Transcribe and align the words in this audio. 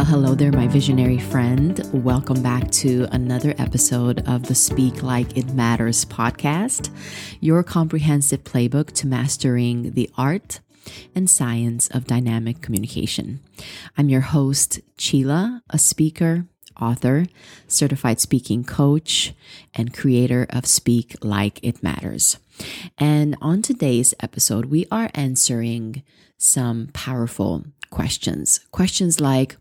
Well, 0.00 0.08
hello 0.08 0.34
there, 0.34 0.50
my 0.50 0.66
visionary 0.66 1.18
friend. 1.18 1.78
Welcome 1.92 2.42
back 2.42 2.70
to 2.70 3.06
another 3.12 3.54
episode 3.58 4.26
of 4.26 4.44
the 4.44 4.54
Speak 4.54 5.02
Like 5.02 5.36
It 5.36 5.52
Matters 5.52 6.06
podcast, 6.06 6.88
your 7.40 7.62
comprehensive 7.62 8.42
playbook 8.42 8.92
to 8.92 9.06
mastering 9.06 9.90
the 9.90 10.08
art 10.16 10.60
and 11.14 11.28
science 11.28 11.86
of 11.88 12.06
dynamic 12.06 12.62
communication. 12.62 13.40
I'm 13.98 14.08
your 14.08 14.22
host, 14.22 14.80
Chila, 14.96 15.60
a 15.68 15.76
speaker, 15.76 16.46
author, 16.80 17.26
certified 17.68 18.20
speaking 18.20 18.64
coach, 18.64 19.34
and 19.74 19.92
creator 19.92 20.46
of 20.48 20.64
Speak 20.64 21.14
Like 21.22 21.60
It 21.62 21.82
Matters. 21.82 22.38
And 22.96 23.36
on 23.42 23.60
today's 23.60 24.14
episode, 24.20 24.64
we 24.64 24.86
are 24.90 25.10
answering 25.14 26.02
some 26.38 26.88
powerful 26.94 27.66
questions. 27.90 28.60
Questions 28.70 29.20
like, 29.20 29.58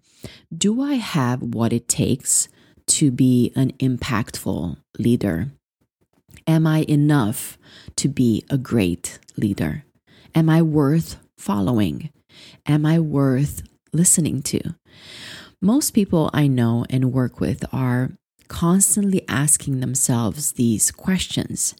do 0.55 0.81
I 0.81 0.95
have 0.95 1.41
what 1.41 1.73
it 1.73 1.87
takes 1.87 2.47
to 2.87 3.11
be 3.11 3.51
an 3.55 3.71
impactful 3.73 4.77
leader? 4.97 5.51
Am 6.47 6.65
I 6.65 6.85
enough 6.87 7.57
to 7.97 8.07
be 8.07 8.43
a 8.49 8.57
great 8.57 9.19
leader? 9.37 9.85
Am 10.33 10.49
I 10.49 10.61
worth 10.61 11.17
following? 11.37 12.09
Am 12.65 12.85
I 12.85 12.99
worth 12.99 13.63
listening 13.93 14.41
to? 14.43 14.75
Most 15.61 15.91
people 15.91 16.29
I 16.33 16.47
know 16.47 16.85
and 16.89 17.11
work 17.11 17.39
with 17.39 17.65
are 17.73 18.11
constantly 18.47 19.23
asking 19.27 19.79
themselves 19.79 20.53
these 20.53 20.91
questions. 20.91 21.75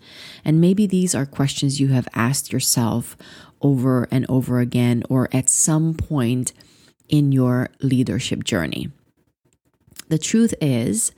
And 0.45 0.61
maybe 0.61 0.85
these 0.85 1.15
are 1.15 1.25
questions 1.25 1.79
you 1.79 1.87
have 1.89 2.07
asked 2.13 2.53
yourself 2.53 3.17
over 3.61 4.07
and 4.11 4.25
over 4.29 4.59
again, 4.59 5.03
or 5.09 5.27
at 5.33 5.49
some 5.49 5.93
point 5.93 6.53
in 7.09 7.31
your 7.31 7.69
leadership 7.81 8.43
journey. 8.43 8.89
The 10.07 10.17
truth 10.17 10.53
is, 10.61 11.11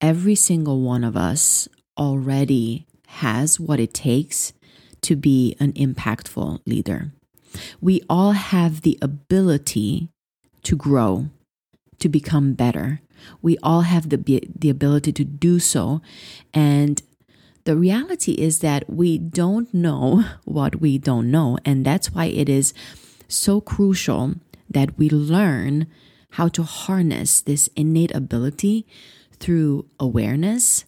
every 0.00 0.34
single 0.34 0.80
one 0.80 1.04
of 1.04 1.16
us 1.16 1.68
already 1.96 2.86
has 3.06 3.60
what 3.60 3.78
it 3.78 3.94
takes 3.94 4.52
to 5.02 5.16
be 5.16 5.56
an 5.60 5.72
impactful 5.74 6.60
leader. 6.66 7.12
We 7.80 8.02
all 8.08 8.32
have 8.32 8.80
the 8.80 8.98
ability 9.00 10.08
to 10.64 10.76
grow, 10.76 11.26
to 12.00 12.08
become 12.08 12.54
better. 12.54 13.00
We 13.40 13.56
all 13.62 13.82
have 13.82 14.08
the, 14.08 14.16
the 14.58 14.70
ability 14.70 15.12
to 15.12 15.24
do 15.24 15.60
so. 15.60 16.00
And 16.52 17.02
the 17.64 17.76
reality 17.76 18.32
is 18.32 18.58
that 18.60 18.90
we 18.90 19.18
don't 19.18 19.72
know 19.72 20.24
what 20.44 20.80
we 20.80 20.98
don't 20.98 21.30
know. 21.30 21.58
And 21.64 21.84
that's 21.84 22.12
why 22.12 22.26
it 22.26 22.48
is 22.48 22.74
so 23.28 23.60
crucial 23.60 24.34
that 24.74 24.98
we 24.98 25.08
learn 25.08 25.86
how 26.32 26.48
to 26.48 26.62
harness 26.62 27.40
this 27.40 27.68
innate 27.76 28.14
ability 28.14 28.86
through 29.38 29.86
awareness 29.98 30.84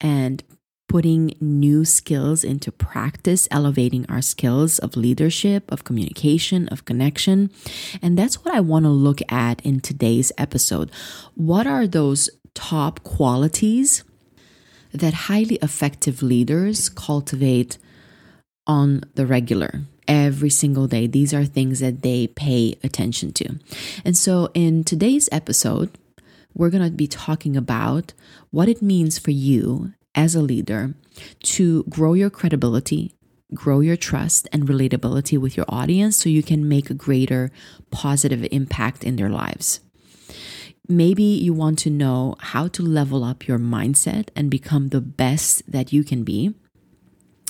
and 0.00 0.42
putting 0.88 1.34
new 1.40 1.84
skills 1.84 2.44
into 2.44 2.70
practice, 2.70 3.48
elevating 3.50 4.06
our 4.08 4.22
skills 4.22 4.78
of 4.78 4.96
leadership, 4.96 5.70
of 5.70 5.84
communication, 5.84 6.68
of 6.68 6.84
connection. 6.84 7.50
And 8.00 8.16
that's 8.16 8.44
what 8.44 8.54
I 8.54 8.60
want 8.60 8.84
to 8.84 8.90
look 8.90 9.20
at 9.30 9.60
in 9.66 9.80
today's 9.80 10.32
episode. 10.38 10.90
What 11.34 11.66
are 11.66 11.86
those 11.86 12.30
top 12.54 13.02
qualities 13.02 14.04
that 14.92 15.12
highly 15.28 15.56
effective 15.56 16.22
leaders 16.22 16.88
cultivate 16.88 17.78
on 18.66 19.02
the 19.14 19.26
regular? 19.26 19.82
Every 20.08 20.50
single 20.50 20.86
day. 20.86 21.06
These 21.06 21.34
are 21.34 21.44
things 21.44 21.80
that 21.80 22.02
they 22.02 22.28
pay 22.28 22.78
attention 22.82 23.32
to. 23.34 23.58
And 24.04 24.16
so 24.16 24.50
in 24.54 24.84
today's 24.84 25.28
episode, 25.32 25.90
we're 26.54 26.70
going 26.70 26.84
to 26.84 26.90
be 26.90 27.06
talking 27.06 27.56
about 27.56 28.14
what 28.50 28.68
it 28.68 28.80
means 28.80 29.18
for 29.18 29.30
you 29.30 29.92
as 30.14 30.34
a 30.34 30.40
leader 30.40 30.94
to 31.42 31.84
grow 31.84 32.14
your 32.14 32.30
credibility, 32.30 33.14
grow 33.54 33.80
your 33.80 33.96
trust 33.96 34.48
and 34.52 34.66
relatability 34.66 35.38
with 35.38 35.56
your 35.56 35.66
audience 35.68 36.16
so 36.16 36.28
you 36.28 36.42
can 36.42 36.68
make 36.68 36.88
a 36.88 36.94
greater 36.94 37.50
positive 37.90 38.46
impact 38.50 39.04
in 39.04 39.16
their 39.16 39.28
lives. 39.28 39.80
Maybe 40.88 41.24
you 41.24 41.52
want 41.52 41.78
to 41.80 41.90
know 41.90 42.36
how 42.38 42.68
to 42.68 42.82
level 42.82 43.24
up 43.24 43.48
your 43.48 43.58
mindset 43.58 44.28
and 44.36 44.50
become 44.50 44.88
the 44.88 45.00
best 45.00 45.70
that 45.70 45.92
you 45.92 46.04
can 46.04 46.22
be. 46.22 46.54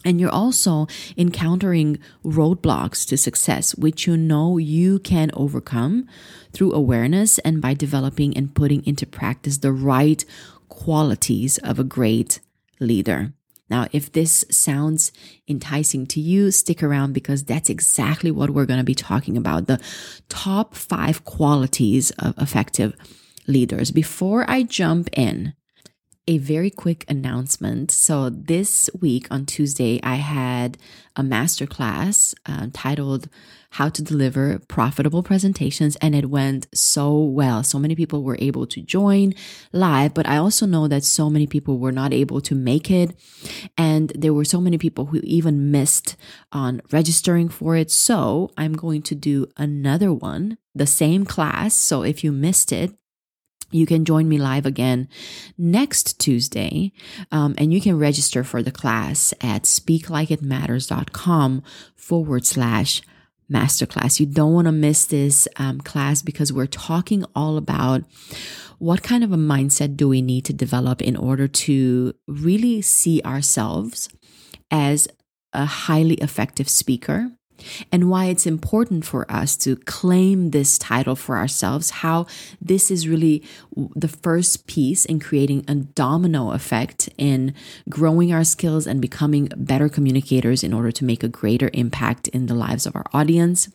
And 0.07 0.21
you're 0.21 0.31
also 0.31 0.87
encountering 1.17 1.99
roadblocks 2.25 3.05
to 3.09 3.19
success, 3.19 3.75
which 3.75 4.07
you 4.07 4.17
know 4.17 4.57
you 4.57 5.01
can 5.01 5.33
overcome 5.35 6.07
through 6.53 6.73
awareness 6.73 7.39
and 7.41 7.61
by 7.61 7.75
developing 7.75 8.37
and 8.37 8.55
putting 8.55 8.87
into 8.87 9.05
practice 9.05 9.59
the 9.59 9.73
right 9.73 10.25
qualities 10.69 11.59
of 11.59 11.81
a 11.81 11.85
great 11.85 12.39
leader. 12.79 13.33
Now, 13.69 13.89
if 13.91 14.13
this 14.13 14.45
sounds 14.49 15.11
enticing 15.49 16.07
to 16.07 16.21
you, 16.21 16.53
stick 16.53 16.85
around 16.85 17.13
because 17.13 17.43
that's 17.43 17.69
exactly 17.69 18.31
what 18.31 18.51
we're 18.51 18.65
going 18.65 18.79
to 18.79 18.85
be 18.85 18.95
talking 18.95 19.37
about 19.37 19.67
the 19.67 19.81
top 20.29 20.77
five 20.77 21.25
qualities 21.25 22.13
of 22.13 22.39
effective 22.39 22.95
leaders. 23.49 23.91
Before 23.91 24.49
I 24.49 24.63
jump 24.63 25.09
in, 25.15 25.55
a 26.29 26.39
very 26.39 26.71
quick 26.71 27.05
announcement. 27.09 27.91
So, 27.91 28.31
this 28.31 28.91
week 29.01 29.29
on 29.31 29.47
Tuesday, 29.47 30.01
I 30.03 30.17
had 30.17 30.77
a 31.15 31.23
masterclass 31.23 32.35
uh, 32.47 32.67
titled 32.73 33.29
How 33.71 33.89
to 33.91 34.03
Deliver 34.03 34.59
Profitable 34.67 35.23
Presentations, 35.23 35.95
and 35.97 36.17
it 36.17 36.29
went 36.29 36.67
so 36.75 37.17
well. 37.17 37.63
So 37.63 37.79
many 37.79 37.95
people 37.95 38.25
were 38.25 38.37
able 38.41 38.67
to 38.67 38.83
join 38.83 39.35
live, 39.73 40.15
but 40.15 40.27
I 40.27 40.39
also 40.39 40.67
know 40.67 40.89
that 40.89 41.05
so 41.05 41.31
many 41.31 41.47
people 41.47 41.79
were 41.79 41.93
not 41.93 42.13
able 42.13 42.41
to 42.41 42.55
make 42.57 42.91
it. 42.91 43.15
And 43.79 44.11
there 44.17 44.35
were 44.35 44.45
so 44.45 44.61
many 44.61 44.79
people 44.79 45.07
who 45.07 45.21
even 45.23 45.71
missed 45.71 46.17
on 46.51 46.83
registering 46.91 47.49
for 47.49 47.77
it. 47.77 47.91
So, 47.91 48.51
I'm 48.57 48.73
going 48.73 49.03
to 49.03 49.15
do 49.15 49.47
another 49.57 50.13
one, 50.13 50.59
the 50.75 50.87
same 50.87 51.25
class. 51.25 51.75
So, 51.75 52.03
if 52.03 52.25
you 52.25 52.33
missed 52.33 52.73
it, 52.73 52.95
you 53.71 53.87
can 53.87 54.05
join 54.05 54.29
me 54.29 54.39
live 54.39 54.67
again 54.67 55.09
next 55.59 56.21
Tuesday. 56.21 56.93
Um, 57.33 57.55
and 57.59 57.73
you 57.73 57.81
can 57.81 57.99
register 57.99 58.45
for 58.45 58.63
the 58.63 58.71
class 58.71 59.35
at 59.41 59.63
speaklikeitmatters.com 59.65 61.63
forward 61.95 62.47
slash 62.47 63.03
masterclass. 63.51 64.21
You 64.21 64.27
don't 64.27 64.53
want 64.53 64.67
to 64.67 64.73
miss 64.73 65.07
this 65.07 65.49
um, 65.57 65.81
class 65.81 66.23
because 66.23 66.53
we're 66.53 66.67
talking 66.67 67.25
all 67.35 67.57
about 67.57 68.05
what 68.79 69.03
kind 69.03 69.25
of 69.25 69.33
a 69.33 69.37
mindset 69.37 69.97
do 69.97 70.09
we 70.09 70.21
need 70.21 70.45
to 70.45 70.53
develop 70.53 71.01
in 71.01 71.17
order 71.17 71.49
to 71.49 72.15
really 72.27 72.83
see 72.83 73.23
ourselves 73.23 74.09
as 74.71 75.09
a 75.53 75.65
highly 75.65 76.15
effective 76.17 76.69
speaker 76.69 77.31
and 77.91 78.11
why 78.11 78.27
it's 78.27 78.47
important 78.47 79.05
for 79.05 79.31
us 79.31 79.57
to 79.57 79.77
claim 79.77 80.51
this 80.51 80.79
title 80.79 81.17
for 81.17 81.37
ourselves, 81.37 81.91
how 81.91 82.27
this 82.61 82.91
is 82.91 83.09
really 83.09 83.43
the 83.95 84.09
first 84.09 84.67
piece 84.67 85.05
in 85.05 85.21
creating 85.21 85.65
a 85.69 85.75
domino 85.75 86.53
effect 86.53 87.09
in 87.19 87.55
growing 87.89 88.33
our 88.33 88.45
skills 88.45 88.87
and 88.87 89.01
becoming 89.01 89.49
better 89.57 89.89
communicators 89.89 90.63
in 90.63 90.73
order 90.73 90.93
to 90.93 91.05
make 91.05 91.23
a 91.23 91.29
greater 91.29 91.71
impact 91.73 92.29
in 92.29 92.47
the 92.47 92.55
lives 92.55 92.87
of 92.87 92.95
our 92.97 93.07
audience. 93.13 93.69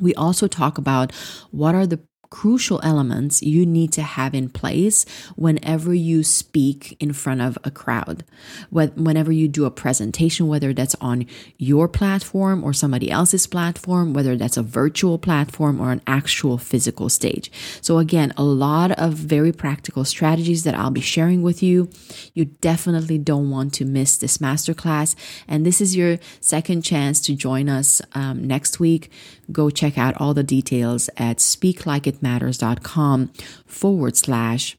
We 0.00 0.14
also 0.14 0.48
talk 0.48 0.78
about 0.78 1.12
what 1.50 1.74
are 1.74 1.86
the 1.86 2.00
crucial 2.34 2.80
elements 2.82 3.44
you 3.44 3.64
need 3.64 3.92
to 3.92 4.02
have 4.02 4.34
in 4.34 4.48
place 4.48 5.06
whenever 5.36 5.94
you 5.94 6.24
speak 6.24 6.96
in 6.98 7.12
front 7.12 7.40
of 7.40 7.56
a 7.62 7.70
crowd. 7.70 8.24
Whenever 8.72 9.30
you 9.30 9.46
do 9.46 9.64
a 9.66 9.70
presentation, 9.70 10.48
whether 10.48 10.72
that's 10.72 10.96
on 11.00 11.26
your 11.58 11.86
platform 11.86 12.64
or 12.64 12.72
somebody 12.72 13.08
else's 13.08 13.46
platform, 13.46 14.12
whether 14.12 14.36
that's 14.36 14.56
a 14.56 14.64
virtual 14.64 15.16
platform 15.16 15.80
or 15.80 15.92
an 15.92 16.02
actual 16.08 16.58
physical 16.58 17.08
stage. 17.08 17.52
So, 17.80 17.98
again, 17.98 18.34
a 18.36 18.42
lot 18.42 18.90
of 18.90 19.12
very 19.12 19.52
practical 19.52 20.04
strategies 20.04 20.64
that 20.64 20.74
I'll 20.74 20.90
be 20.90 21.00
sharing 21.00 21.40
with 21.40 21.62
you. 21.62 21.88
You 22.34 22.46
definitely 22.46 23.18
don't 23.18 23.48
want 23.48 23.74
to 23.74 23.84
miss 23.84 24.16
this 24.16 24.38
masterclass. 24.38 25.14
And 25.46 25.64
this 25.64 25.80
is 25.80 25.94
your 25.94 26.18
second 26.40 26.82
chance 26.82 27.20
to 27.20 27.36
join 27.36 27.68
us 27.68 28.02
um, 28.12 28.44
next 28.44 28.80
week. 28.80 29.12
Go 29.52 29.70
check 29.70 29.96
out 29.96 30.20
all 30.20 30.34
the 30.34 30.42
details 30.42 31.08
at 31.16 31.36
speaklikeitmatters.com 31.36 32.23
matters.com 32.24 33.30
forward 33.66 34.16
slash 34.16 34.76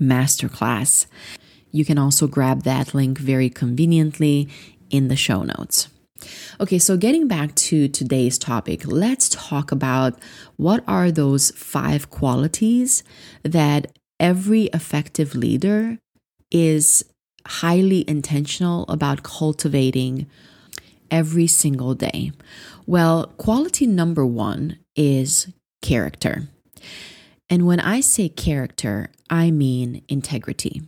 masterclass. 0.00 1.06
You 1.72 1.84
can 1.84 1.98
also 1.98 2.28
grab 2.28 2.62
that 2.62 2.94
link 2.94 3.18
very 3.18 3.50
conveniently 3.50 4.48
in 4.90 5.08
the 5.08 5.16
show 5.16 5.42
notes. 5.42 5.88
Okay, 6.60 6.78
so 6.78 6.96
getting 6.96 7.28
back 7.28 7.54
to 7.54 7.88
today's 7.88 8.38
topic, 8.38 8.86
let's 8.86 9.28
talk 9.28 9.70
about 9.70 10.18
what 10.56 10.82
are 10.86 11.10
those 11.10 11.50
five 11.52 12.10
qualities 12.10 13.04
that 13.42 13.92
every 14.18 14.64
effective 14.74 15.34
leader 15.34 15.98
is 16.50 17.04
highly 17.46 18.08
intentional 18.08 18.84
about 18.88 19.22
cultivating 19.22 20.26
every 21.10 21.46
single 21.46 21.94
day. 21.94 22.32
Well, 22.86 23.26
quality 23.38 23.86
number 23.86 24.26
one 24.26 24.78
is 24.96 25.52
character. 25.82 26.48
And 27.50 27.66
when 27.66 27.80
I 27.80 28.00
say 28.00 28.28
character, 28.28 29.10
I 29.30 29.50
mean 29.50 30.02
integrity. 30.08 30.82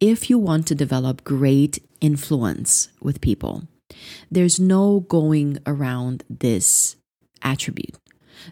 If 0.00 0.30
you 0.30 0.38
want 0.38 0.66
to 0.68 0.74
develop 0.74 1.24
great 1.24 1.82
influence 2.00 2.88
with 3.00 3.20
people, 3.20 3.64
there's 4.30 4.58
no 4.58 5.00
going 5.00 5.58
around 5.66 6.24
this 6.28 6.96
attribute. 7.42 7.96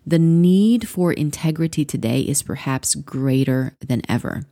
The 0.06 0.18
need 0.18 0.88
for 0.88 1.12
integrity 1.12 1.84
today 1.84 2.20
is 2.20 2.42
perhaps 2.42 2.94
greater 2.94 3.76
than 3.80 4.02
ever. 4.08 4.44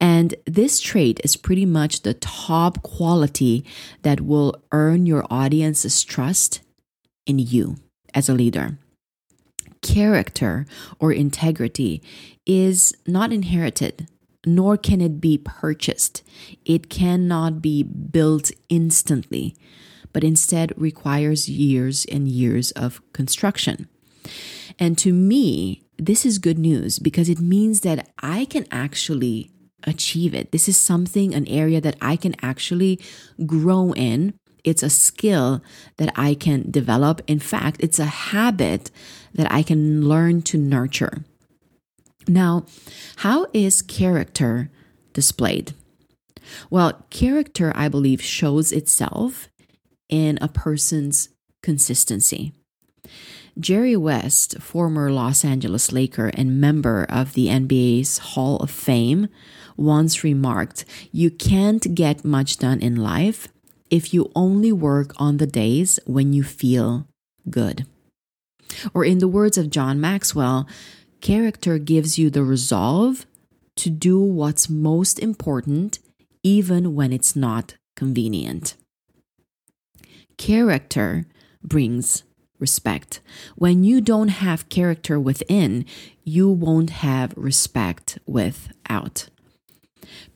And 0.00 0.34
this 0.44 0.80
trait 0.80 1.20
is 1.24 1.36
pretty 1.36 1.64
much 1.64 2.02
the 2.02 2.14
top 2.14 2.82
quality 2.82 3.64
that 4.02 4.20
will 4.20 4.54
earn 4.72 5.06
your 5.06 5.24
audience's 5.30 6.04
trust 6.04 6.60
in 7.24 7.38
you 7.38 7.76
as 8.12 8.28
a 8.28 8.34
leader. 8.34 8.78
Character 9.82 10.66
or 10.98 11.12
integrity 11.12 12.02
is 12.44 12.94
not 13.06 13.32
inherited, 13.32 14.08
nor 14.44 14.76
can 14.76 15.00
it 15.00 15.20
be 15.20 15.38
purchased. 15.38 16.22
It 16.64 16.88
cannot 16.88 17.60
be 17.60 17.82
built 17.82 18.50
instantly, 18.68 19.56
but 20.12 20.24
instead 20.24 20.72
requires 20.76 21.48
years 21.48 22.04
and 22.10 22.28
years 22.28 22.70
of 22.72 23.00
construction. 23.12 23.88
And 24.78 24.98
to 24.98 25.12
me, 25.12 25.82
this 25.98 26.26
is 26.26 26.38
good 26.38 26.58
news 26.58 26.98
because 26.98 27.28
it 27.28 27.40
means 27.40 27.80
that 27.80 28.10
I 28.18 28.44
can 28.44 28.66
actually 28.70 29.50
achieve 29.84 30.34
it. 30.34 30.52
This 30.52 30.68
is 30.68 30.76
something, 30.76 31.34
an 31.34 31.46
area 31.48 31.80
that 31.80 31.96
I 32.00 32.16
can 32.16 32.34
actually 32.42 33.00
grow 33.46 33.92
in. 33.92 34.34
It's 34.66 34.82
a 34.82 34.90
skill 34.90 35.62
that 35.96 36.12
I 36.16 36.34
can 36.34 36.70
develop. 36.70 37.22
In 37.28 37.38
fact, 37.38 37.76
it's 37.80 38.00
a 38.00 38.04
habit 38.04 38.90
that 39.32 39.50
I 39.50 39.62
can 39.62 40.06
learn 40.08 40.42
to 40.42 40.58
nurture. 40.58 41.24
Now, 42.26 42.66
how 43.16 43.46
is 43.54 43.80
character 43.80 44.68
displayed? 45.12 45.72
Well, 46.68 47.06
character, 47.10 47.72
I 47.76 47.88
believe, 47.88 48.20
shows 48.20 48.72
itself 48.72 49.48
in 50.08 50.36
a 50.40 50.48
person's 50.48 51.28
consistency. 51.62 52.52
Jerry 53.58 53.96
West, 53.96 54.58
former 54.58 55.10
Los 55.10 55.44
Angeles 55.44 55.92
Laker 55.92 56.28
and 56.34 56.60
member 56.60 57.06
of 57.08 57.34
the 57.34 57.46
NBA's 57.46 58.18
Hall 58.18 58.56
of 58.58 58.70
Fame, 58.70 59.28
once 59.76 60.24
remarked, 60.24 60.84
You 61.12 61.30
can't 61.30 61.94
get 61.94 62.24
much 62.24 62.58
done 62.58 62.80
in 62.80 62.96
life 62.96 63.48
if 63.90 64.12
you 64.12 64.30
only 64.34 64.72
work 64.72 65.12
on 65.16 65.36
the 65.36 65.46
days 65.46 65.98
when 66.06 66.32
you 66.32 66.42
feel 66.42 67.06
good. 67.48 67.86
Or, 68.92 69.04
in 69.04 69.18
the 69.18 69.28
words 69.28 69.56
of 69.56 69.70
John 69.70 70.00
Maxwell, 70.00 70.66
character 71.20 71.78
gives 71.78 72.18
you 72.18 72.30
the 72.30 72.42
resolve 72.42 73.26
to 73.76 73.90
do 73.90 74.18
what's 74.20 74.68
most 74.68 75.18
important, 75.18 75.98
even 76.42 76.94
when 76.94 77.12
it's 77.12 77.36
not 77.36 77.76
convenient. 77.94 78.76
Character 80.36 81.26
brings 81.62 82.22
respect. 82.58 83.20
When 83.54 83.84
you 83.84 84.00
don't 84.00 84.28
have 84.28 84.68
character 84.68 85.20
within, 85.20 85.84
you 86.24 86.48
won't 86.48 86.90
have 86.90 87.34
respect 87.36 88.18
without. 88.26 89.28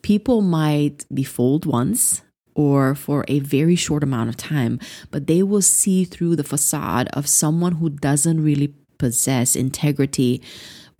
People 0.02 0.40
might 0.40 1.04
be 1.12 1.22
fooled 1.22 1.66
once 1.66 2.22
or 2.54 2.94
for 2.94 3.24
a 3.28 3.40
very 3.40 3.76
short 3.76 4.02
amount 4.02 4.28
of 4.28 4.36
time, 4.36 4.78
but 5.10 5.26
they 5.26 5.42
will 5.42 5.62
see 5.62 6.04
through 6.04 6.36
the 6.36 6.44
facade 6.44 7.08
of 7.12 7.28
someone 7.28 7.72
who 7.72 7.90
doesn't 7.90 8.42
really 8.42 8.74
possess 8.98 9.56
integrity 9.56 10.42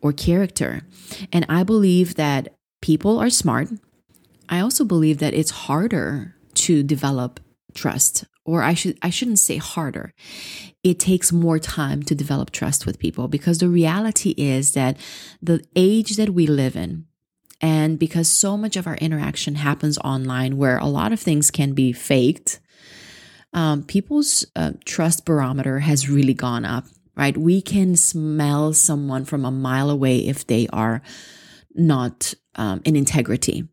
or 0.00 0.12
character. 0.12 0.82
And 1.32 1.44
I 1.48 1.62
believe 1.62 2.14
that 2.14 2.54
people 2.80 3.18
are 3.18 3.30
smart. 3.30 3.68
I 4.48 4.60
also 4.60 4.84
believe 4.84 5.18
that 5.18 5.34
it's 5.34 5.50
harder 5.50 6.34
to 6.54 6.82
develop 6.82 7.40
trust 7.74 8.24
or 8.44 8.62
I 8.62 8.74
should 8.74 8.98
I 9.02 9.10
shouldn't 9.10 9.38
say 9.38 9.58
harder. 9.58 10.12
It 10.82 10.98
takes 10.98 11.32
more 11.32 11.58
time 11.58 12.02
to 12.04 12.14
develop 12.14 12.50
trust 12.50 12.86
with 12.86 12.98
people 12.98 13.28
because 13.28 13.58
the 13.58 13.68
reality 13.68 14.34
is 14.36 14.72
that 14.72 14.96
the 15.40 15.62
age 15.76 16.16
that 16.16 16.30
we 16.30 16.46
live 16.46 16.74
in 16.74 17.06
and 17.60 17.98
because 17.98 18.28
so 18.28 18.56
much 18.56 18.76
of 18.76 18.86
our 18.86 18.96
interaction 18.96 19.56
happens 19.56 19.98
online 19.98 20.56
where 20.56 20.78
a 20.78 20.86
lot 20.86 21.12
of 21.12 21.20
things 21.20 21.50
can 21.50 21.72
be 21.72 21.92
faked, 21.92 22.58
um, 23.52 23.82
people's 23.82 24.46
uh, 24.56 24.72
trust 24.84 25.26
barometer 25.26 25.80
has 25.80 26.08
really 26.08 26.34
gone 26.34 26.64
up, 26.64 26.86
right? 27.16 27.36
We 27.36 27.60
can 27.60 27.96
smell 27.96 28.72
someone 28.72 29.24
from 29.24 29.44
a 29.44 29.50
mile 29.50 29.90
away 29.90 30.26
if 30.26 30.46
they 30.46 30.68
are 30.72 31.02
not 31.74 32.34
um, 32.54 32.80
in 32.84 32.96
integrity. 32.96 33.68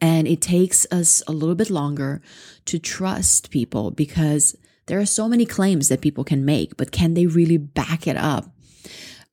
And 0.00 0.26
it 0.26 0.40
takes 0.40 0.86
us 0.90 1.22
a 1.26 1.32
little 1.32 1.54
bit 1.54 1.70
longer 1.70 2.22
to 2.66 2.78
trust 2.78 3.50
people 3.50 3.90
because 3.90 4.56
there 4.86 4.98
are 4.98 5.06
so 5.06 5.28
many 5.28 5.46
claims 5.46 5.88
that 5.88 6.00
people 6.00 6.24
can 6.24 6.44
make, 6.44 6.76
but 6.76 6.92
can 6.92 7.14
they 7.14 7.26
really 7.26 7.56
back 7.56 8.06
it 8.06 8.16
up 8.16 8.46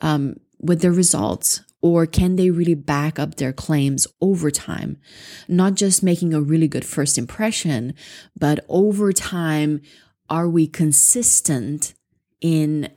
um, 0.01 0.37
with 0.59 0.81
their 0.81 0.91
results? 0.91 1.61
Or 1.81 2.05
can 2.05 2.35
they 2.35 2.51
really 2.51 2.75
back 2.75 3.17
up 3.17 3.35
their 3.35 3.53
claims 3.53 4.07
over 4.21 4.51
time? 4.51 4.97
Not 5.47 5.73
just 5.75 6.03
making 6.03 6.33
a 6.33 6.41
really 6.41 6.67
good 6.67 6.85
first 6.85 7.17
impression, 7.17 7.93
but 8.37 8.63
over 8.69 9.11
time, 9.11 9.81
are 10.29 10.47
we 10.47 10.67
consistent 10.67 11.93
in 12.39 12.89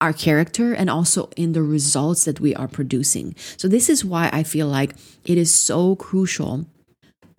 our 0.00 0.12
character 0.12 0.72
and 0.72 0.88
also 0.88 1.28
in 1.36 1.52
the 1.52 1.62
results 1.62 2.24
that 2.24 2.40
we 2.40 2.54
are 2.54 2.68
producing? 2.68 3.34
So, 3.56 3.68
this 3.68 3.90
is 3.90 4.04
why 4.04 4.30
I 4.32 4.42
feel 4.42 4.68
like 4.68 4.94
it 5.24 5.36
is 5.36 5.54
so 5.54 5.94
crucial 5.96 6.66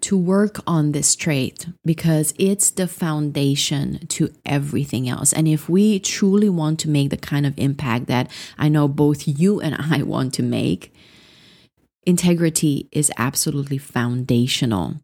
to 0.01 0.17
work 0.17 0.59
on 0.65 0.91
this 0.91 1.15
trait 1.15 1.67
because 1.85 2.33
it's 2.37 2.71
the 2.71 2.87
foundation 2.87 4.07
to 4.07 4.33
everything 4.45 5.09
else. 5.09 5.33
And 5.33 5.47
if 5.47 5.67
we 5.67 5.99
truly 5.99 6.49
want 6.49 6.79
to 6.81 6.89
make 6.89 7.09
the 7.09 7.17
kind 7.17 7.45
of 7.45 7.57
impact 7.57 8.07
that 8.07 8.31
I 8.57 8.69
know 8.69 8.87
both 8.87 9.27
you 9.27 9.59
and 9.59 9.75
I 9.75 10.03
want 10.03 10.33
to 10.35 10.43
make, 10.43 10.93
integrity 12.05 12.87
is 12.91 13.11
absolutely 13.17 13.77
foundational. 13.77 14.95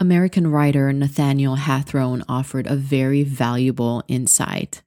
American 0.00 0.46
writer 0.46 0.92
Nathaniel 0.92 1.56
Hawthorne 1.56 2.22
offered 2.28 2.68
a 2.68 2.76
very 2.76 3.24
valuable 3.24 4.04
insight. 4.06 4.82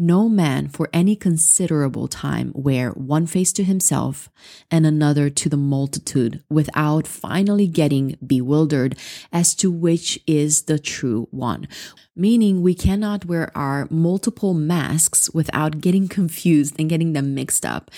No 0.00 0.28
man 0.28 0.68
for 0.68 0.88
any 0.92 1.16
considerable 1.16 2.06
time 2.06 2.52
wear 2.54 2.90
one 2.90 3.26
face 3.26 3.52
to 3.54 3.64
himself 3.64 4.30
and 4.70 4.86
another 4.86 5.28
to 5.28 5.48
the 5.48 5.56
multitude 5.56 6.44
without 6.48 7.08
finally 7.08 7.66
getting 7.66 8.16
bewildered 8.24 8.96
as 9.32 9.56
to 9.56 9.72
which 9.72 10.20
is 10.24 10.62
the 10.62 10.78
true 10.78 11.26
one. 11.32 11.66
Meaning 12.14 12.62
we 12.62 12.76
cannot 12.76 13.24
wear 13.24 13.50
our 13.56 13.88
multiple 13.90 14.54
masks 14.54 15.30
without 15.30 15.80
getting 15.80 16.06
confused 16.06 16.76
and 16.78 16.88
getting 16.88 17.12
them 17.12 17.34
mixed 17.34 17.66
up. 17.66 17.90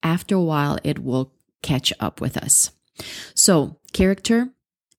After 0.00 0.36
a 0.36 0.40
while, 0.40 0.78
it 0.84 1.00
will 1.00 1.32
catch 1.62 1.92
up 1.98 2.20
with 2.20 2.36
us. 2.36 2.70
So 3.34 3.80
character 3.92 4.50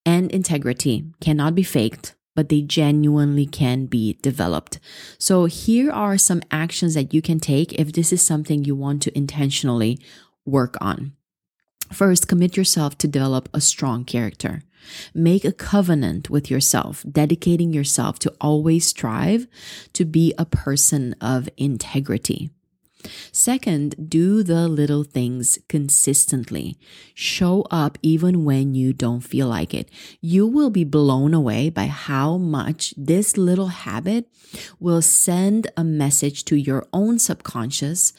and 0.06 0.30
integrity 0.30 1.06
cannot 1.22 1.56
be 1.56 1.64
faked 1.64 2.16
but 2.36 2.50
they 2.50 2.62
genuinely 2.62 3.46
can 3.46 3.86
be 3.86 4.18
developed. 4.22 4.80
So 5.18 5.46
here 5.46 5.92
are 5.92 6.18
some 6.18 6.42
actions 6.52 6.94
that 6.94 7.14
you 7.14 7.22
can 7.22 7.40
take 7.40 7.74
if 7.74 7.94
this 7.94 8.14
is 8.14 8.22
something 8.22 8.64
you 8.64 8.76
want 8.76 9.02
to 9.04 9.18
intentionally 9.18 10.00
work 10.46 10.76
on. 10.80 11.14
First, 11.92 12.28
commit 12.28 12.56
yourself 12.56 12.98
to 13.00 13.08
develop 13.08 13.50
a 13.54 13.62
strong 13.62 14.06
character. 14.06 14.62
Make 15.14 15.44
a 15.44 15.52
covenant 15.52 16.30
with 16.30 16.50
yourself, 16.50 17.04
dedicating 17.10 17.74
yourself 17.74 18.20
to 18.20 18.34
always 18.40 18.86
strive 18.86 19.48
to 19.94 20.06
be 20.06 20.34
a 20.38 20.46
person 20.46 21.16
of 21.20 21.50
integrity. 21.58 22.52
Second, 23.32 24.10
do 24.10 24.44
the 24.44 24.68
little 24.68 25.04
things 25.04 25.58
consistently. 25.70 26.78
Show 27.14 27.66
up 27.72 27.98
even 28.02 28.44
when 28.44 28.76
you 28.76 28.92
don't 28.92 29.22
feel 29.22 29.48
like 29.48 29.74
it. 29.74 29.90
You 30.22 30.46
will 30.46 30.70
be 30.70 30.84
blown 30.84 31.34
away 31.34 31.70
by 31.70 31.88
how 31.88 32.38
much 32.38 32.94
this 32.98 33.38
little 33.38 33.68
habit 33.68 34.28
will 34.80 35.02
send 35.02 35.72
a 35.78 35.84
message 35.84 36.44
to 36.46 36.56
your 36.56 36.88
own 36.92 37.20
subconscious, 37.20 38.14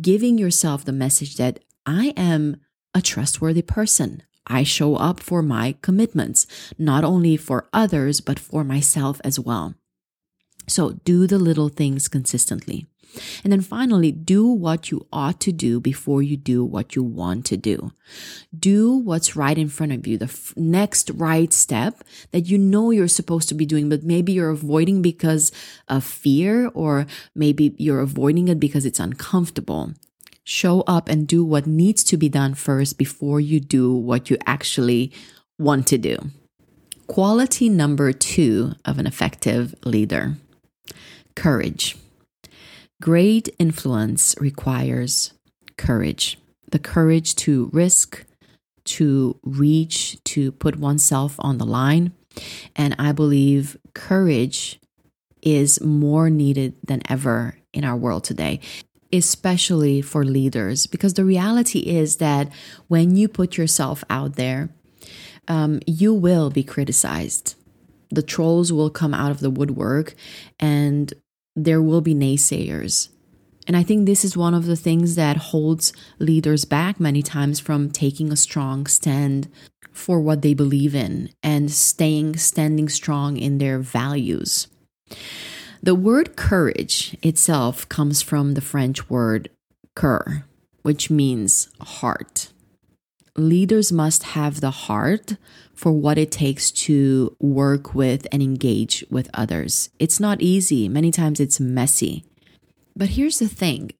giving 0.00 0.38
yourself 0.38 0.84
the 0.84 0.92
message 0.92 1.36
that 1.36 1.60
I 1.84 2.14
am 2.16 2.56
a 2.94 3.02
trustworthy 3.02 3.62
person. 3.62 4.22
I 4.46 4.62
show 4.62 4.96
up 4.96 5.20
for 5.20 5.42
my 5.42 5.76
commitments, 5.82 6.46
not 6.78 7.04
only 7.04 7.36
for 7.36 7.68
others, 7.72 8.20
but 8.20 8.38
for 8.38 8.64
myself 8.64 9.20
as 9.24 9.38
well. 9.38 9.74
So 10.68 11.00
do 11.04 11.26
the 11.26 11.38
little 11.38 11.68
things 11.68 12.08
consistently. 12.08 12.86
And 13.44 13.52
then 13.52 13.60
finally, 13.60 14.12
do 14.12 14.46
what 14.46 14.90
you 14.90 15.06
ought 15.12 15.40
to 15.40 15.52
do 15.52 15.80
before 15.80 16.22
you 16.22 16.36
do 16.36 16.64
what 16.64 16.96
you 16.96 17.02
want 17.02 17.44
to 17.46 17.56
do. 17.56 17.92
Do 18.56 18.92
what's 18.92 19.36
right 19.36 19.56
in 19.56 19.68
front 19.68 19.92
of 19.92 20.06
you, 20.06 20.18
the 20.18 20.26
f- 20.26 20.54
next 20.56 21.10
right 21.10 21.52
step 21.52 22.04
that 22.30 22.46
you 22.46 22.58
know 22.58 22.90
you're 22.90 23.08
supposed 23.08 23.48
to 23.50 23.54
be 23.54 23.66
doing, 23.66 23.88
but 23.88 24.02
maybe 24.02 24.32
you're 24.32 24.50
avoiding 24.50 25.02
because 25.02 25.52
of 25.88 26.04
fear, 26.04 26.70
or 26.74 27.06
maybe 27.34 27.74
you're 27.78 28.00
avoiding 28.00 28.48
it 28.48 28.60
because 28.60 28.86
it's 28.86 29.00
uncomfortable. 29.00 29.92
Show 30.44 30.80
up 30.82 31.08
and 31.08 31.26
do 31.26 31.44
what 31.44 31.66
needs 31.66 32.02
to 32.04 32.16
be 32.16 32.28
done 32.28 32.54
first 32.54 32.98
before 32.98 33.40
you 33.40 33.60
do 33.60 33.94
what 33.94 34.28
you 34.28 34.36
actually 34.46 35.12
want 35.58 35.86
to 35.88 35.98
do. 35.98 36.16
Quality 37.06 37.68
number 37.68 38.12
two 38.12 38.72
of 38.84 38.98
an 38.98 39.06
effective 39.06 39.74
leader 39.84 40.36
courage. 41.34 41.96
Great 43.02 43.48
influence 43.58 44.36
requires 44.38 45.32
courage 45.76 46.38
the 46.70 46.78
courage 46.78 47.34
to 47.34 47.68
risk, 47.72 48.24
to 48.84 49.38
reach, 49.42 50.22
to 50.22 50.52
put 50.52 50.76
oneself 50.76 51.34
on 51.40 51.58
the 51.58 51.66
line. 51.66 52.12
And 52.76 52.94
I 53.00 53.10
believe 53.10 53.76
courage 53.92 54.80
is 55.42 55.82
more 55.82 56.30
needed 56.30 56.76
than 56.86 57.02
ever 57.08 57.58
in 57.74 57.84
our 57.84 57.96
world 57.96 58.22
today, 58.22 58.60
especially 59.12 60.00
for 60.00 60.24
leaders, 60.24 60.86
because 60.86 61.14
the 61.14 61.24
reality 61.24 61.80
is 61.80 62.18
that 62.18 62.52
when 62.86 63.16
you 63.16 63.26
put 63.26 63.58
yourself 63.58 64.04
out 64.08 64.36
there, 64.36 64.70
um, 65.48 65.80
you 65.88 66.14
will 66.14 66.50
be 66.50 66.62
criticized. 66.62 67.56
The 68.10 68.22
trolls 68.22 68.72
will 68.72 68.90
come 68.90 69.12
out 69.12 69.32
of 69.32 69.40
the 69.40 69.50
woodwork 69.50 70.14
and 70.60 71.12
there 71.54 71.82
will 71.82 72.00
be 72.00 72.14
naysayers. 72.14 73.08
And 73.66 73.76
I 73.76 73.82
think 73.82 74.06
this 74.06 74.24
is 74.24 74.36
one 74.36 74.54
of 74.54 74.66
the 74.66 74.76
things 74.76 75.14
that 75.14 75.36
holds 75.36 75.92
leaders 76.18 76.64
back 76.64 76.98
many 76.98 77.22
times 77.22 77.60
from 77.60 77.90
taking 77.90 78.32
a 78.32 78.36
strong 78.36 78.86
stand 78.86 79.48
for 79.92 80.20
what 80.20 80.42
they 80.42 80.54
believe 80.54 80.94
in 80.94 81.30
and 81.42 81.70
staying 81.70 82.36
standing 82.36 82.88
strong 82.88 83.36
in 83.36 83.58
their 83.58 83.78
values. 83.78 84.66
The 85.82 85.94
word 85.94 86.36
courage 86.36 87.16
itself 87.22 87.88
comes 87.88 88.22
from 88.22 88.54
the 88.54 88.60
French 88.60 89.10
word 89.10 89.50
cœur, 89.96 90.44
which 90.82 91.10
means 91.10 91.68
heart. 91.80 92.51
Leaders 93.36 93.90
must 93.90 94.22
have 94.22 94.60
the 94.60 94.70
heart 94.70 95.36
for 95.74 95.90
what 95.90 96.18
it 96.18 96.30
takes 96.30 96.70
to 96.70 97.34
work 97.40 97.94
with 97.94 98.26
and 98.30 98.42
engage 98.42 99.04
with 99.10 99.30
others. 99.32 99.88
It's 99.98 100.20
not 100.20 100.42
easy. 100.42 100.86
Many 100.88 101.10
times 101.10 101.40
it's 101.40 101.58
messy. 101.58 102.24
But 102.94 103.10
here's 103.10 103.38
the 103.38 103.48
thing 103.48 103.92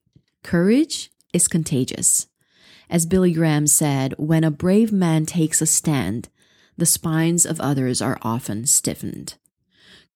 courage 0.43 1.09
is 1.33 1.47
contagious. 1.47 2.27
As 2.89 3.07
Billy 3.07 3.31
Graham 3.31 3.65
said, 3.65 4.13
when 4.17 4.43
a 4.43 4.51
brave 4.51 4.91
man 4.91 5.25
takes 5.25 5.61
a 5.61 5.65
stand, 5.65 6.29
the 6.77 6.85
spines 6.85 7.43
of 7.45 7.59
others 7.59 8.01
are 8.01 8.19
often 8.21 8.67
stiffened. 8.67 9.35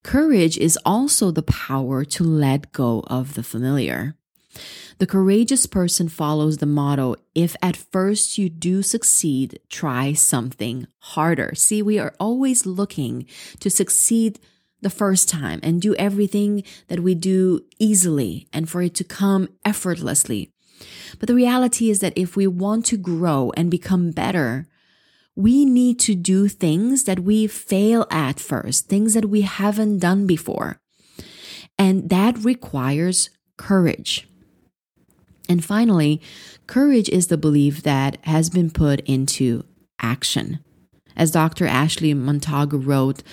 Courage 0.04 0.60
is 0.60 0.78
also 0.86 1.32
the 1.32 1.42
power 1.42 2.06
to 2.06 2.24
let 2.24 2.72
go 2.72 3.04
of 3.08 3.34
the 3.34 3.44
familiar. 3.44 4.16
The 5.00 5.08
courageous 5.08 5.66
person 5.66 6.10
follows 6.10 6.58
the 6.58 6.66
motto 6.66 7.16
if 7.36 7.56
at 7.62 7.76
first 7.76 8.38
you 8.38 8.50
do 8.50 8.82
succeed, 8.82 9.60
try 9.70 10.14
something 10.14 10.88
harder. 11.00 11.54
See, 11.56 11.82
we 11.82 12.00
are 12.00 12.16
always 12.20 12.66
looking 12.66 13.26
to 13.60 13.70
succeed 13.70 14.40
the 14.82 14.90
first 14.90 15.30
time 15.30 15.60
and 15.64 15.82
do 15.82 15.96
everything 15.96 16.64
that 16.88 17.02
we 17.02 17.16
do 17.16 17.62
easily 17.80 18.48
and 18.54 18.70
for 18.70 18.82
it 18.82 18.96
to 18.96 19.04
come 19.04 19.50
effortlessly. 19.66 20.52
But 21.20 21.28
the 21.28 21.36
reality 21.36 21.90
is 21.90 22.00
that 22.00 22.14
if 22.16 22.36
we 22.36 22.48
want 22.48 22.86
to 22.88 22.98
grow 22.98 23.52
and 23.58 23.72
become 23.72 24.12
better, 24.12 24.68
we 25.36 25.66
need 25.66 26.00
to 26.02 26.16
do 26.16 26.48
things 26.48 27.04
that 27.04 27.20
we 27.20 27.48
fail 27.48 28.08
at 28.10 28.40
first, 28.40 28.88
things 28.88 29.14
that 29.14 29.30
we 29.30 29.42
haven't 29.42 30.00
done 30.00 30.26
before. 30.26 30.82
And 31.78 32.10
that 32.10 32.44
requires 32.44 33.30
courage. 33.56 34.28
And 35.50 35.64
finally, 35.64 36.22
courage 36.68 37.10
is 37.10 37.28
the 37.28 37.38
belief 37.38 37.84
that 37.84 38.18
has 38.26 38.50
been 38.50 38.70
put 38.70 39.00
into 39.02 39.64
action. 40.00 40.60
As 41.16 41.32
Dr. 41.32 41.66
Ashley 41.66 42.14
Montagu 42.14 42.86
wrote, 42.86 43.24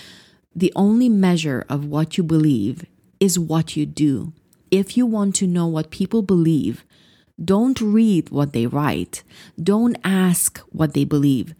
the 0.54 0.72
only 0.76 1.08
measure 1.08 1.64
of 1.68 1.84
what 1.84 2.16
you 2.16 2.24
believe 2.24 2.86
is 3.20 3.38
what 3.38 3.76
you 3.76 3.86
do. 3.86 4.32
If 4.70 4.96
you 4.96 5.06
want 5.06 5.34
to 5.36 5.46
know 5.46 5.66
what 5.66 5.90
people 5.90 6.22
believe, 6.22 6.84
don't 7.42 7.80
read 7.80 8.30
what 8.30 8.52
they 8.52 8.66
write. 8.66 9.22
Don't 9.60 9.96
ask 10.04 10.58
what 10.70 10.94
they 10.94 11.04
believe. 11.04 11.54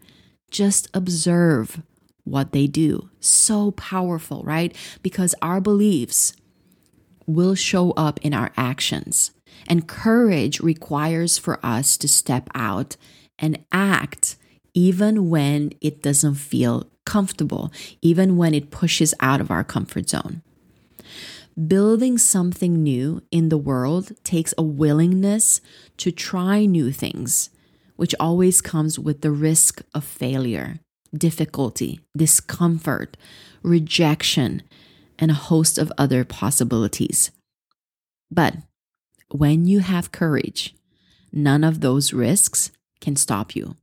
Just 0.49 0.89
observe 0.93 1.81
what 2.23 2.53
they 2.53 2.67
do. 2.67 3.09
So 3.19 3.71
powerful, 3.71 4.43
right? 4.43 4.75
Because 5.03 5.35
our 5.41 5.59
beliefs 5.59 6.33
will 7.27 7.55
show 7.55 7.91
up 7.91 8.19
in 8.21 8.33
our 8.33 8.51
actions. 8.55 9.31
And 9.67 9.87
courage 9.87 10.59
requires 10.59 11.37
for 11.37 11.59
us 11.65 11.97
to 11.97 12.07
step 12.07 12.49
out 12.53 12.97
and 13.39 13.65
act 13.71 14.37
even 14.73 15.29
when 15.29 15.71
it 15.81 16.03
doesn't 16.03 16.35
feel 16.35 16.89
comfortable, 17.05 17.71
even 18.01 18.37
when 18.37 18.53
it 18.53 18.71
pushes 18.71 19.13
out 19.19 19.41
of 19.41 19.49
our 19.49 19.63
comfort 19.63 20.09
zone. 20.09 20.41
Building 21.67 22.17
something 22.17 22.83
new 22.83 23.21
in 23.31 23.47
the 23.47 23.57
world 23.57 24.11
takes 24.25 24.53
a 24.57 24.63
willingness 24.63 25.61
to 25.97 26.11
try 26.11 26.65
new 26.65 26.91
things, 26.91 27.49
which 27.95 28.13
always 28.19 28.59
comes 28.59 28.99
with 28.99 29.21
the 29.21 29.31
risk 29.31 29.81
of 29.93 30.03
failure, 30.03 30.79
difficulty, 31.17 32.01
discomfort, 32.15 33.15
rejection, 33.63 34.63
and 35.17 35.31
a 35.31 35.35
host 35.35 35.77
of 35.77 35.93
other 35.97 36.25
possibilities. 36.25 37.31
But 38.29 38.55
when 39.29 39.65
you 39.65 39.79
have 39.79 40.11
courage, 40.11 40.75
none 41.31 41.63
of 41.63 41.81
those 41.81 42.13
risks 42.13 42.71
can 43.01 43.15
stop 43.15 43.55
you. 43.55 43.75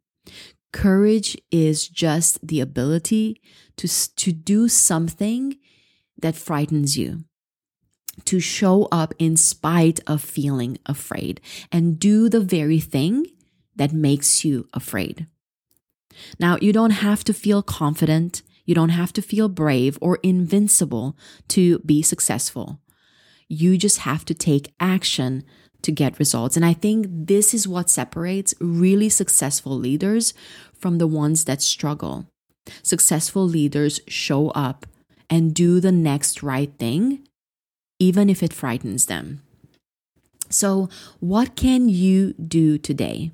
Courage 0.73 1.37
is 1.51 1.87
just 1.87 2.47
the 2.47 2.61
ability 2.61 3.41
to, 3.77 3.89
to 4.17 4.33
do 4.33 4.69
something 4.69 5.59
that 6.19 6.37
frightens 6.37 6.97
you, 6.97 7.25
to 8.25 8.41
show 8.41 8.89
up 8.91 9.13
in 9.19 9.37
spite 9.37 10.01
of 10.07 10.23
feeling 10.23 10.79
afraid 10.87 11.41
and 11.71 11.99
do 11.99 12.29
the 12.29 12.41
very 12.41 12.81
thing 12.81 13.27
that 13.77 13.93
makes 13.93 14.45
you 14.45 14.67
afraid. 14.73 15.27
Now, 16.39 16.57
you 16.61 16.73
don't 16.73 16.91
have 16.91 17.25
to 17.25 17.35
feel 17.35 17.63
confident, 17.63 18.43
you 18.65 18.75
don't 18.75 18.91
have 18.91 19.13
to 19.15 19.23
feel 19.23 19.49
brave 19.49 19.99
or 20.01 20.19
invincible 20.23 21.17
to 21.49 21.81
be 21.81 22.03
successful. 22.03 22.82
You 23.49 23.77
just 23.77 23.99
have 23.99 24.25
to 24.27 24.35
take 24.35 24.73
action 24.81 25.45
to 25.83 25.93
get 25.93 26.19
results. 26.19 26.57
And 26.57 26.65
I 26.65 26.73
think 26.73 27.07
this 27.09 27.53
is 27.53 27.69
what 27.69 27.91
separates 27.91 28.55
really 28.61 29.09
successful 29.09 29.77
leaders 29.77 30.33
from 30.75 30.99
the 30.99 31.07
ones 31.07 31.45
that 31.45 31.63
struggle. 31.63 32.27
Successful 32.83 33.45
leaders 33.45 34.01
show 34.07 34.51
up 34.51 34.87
and 35.29 35.55
do 35.55 35.81
the 35.81 35.93
next 35.93 36.43
right 36.43 36.73
thing, 36.79 37.27
even 37.99 38.31
if 38.31 38.43
it 38.43 38.53
frightens 38.53 39.07
them. 39.07 39.43
So, 40.49 40.89
what 41.19 41.57
can 41.57 41.89
you 41.89 42.35
do 42.35 42.77
today? 42.77 43.33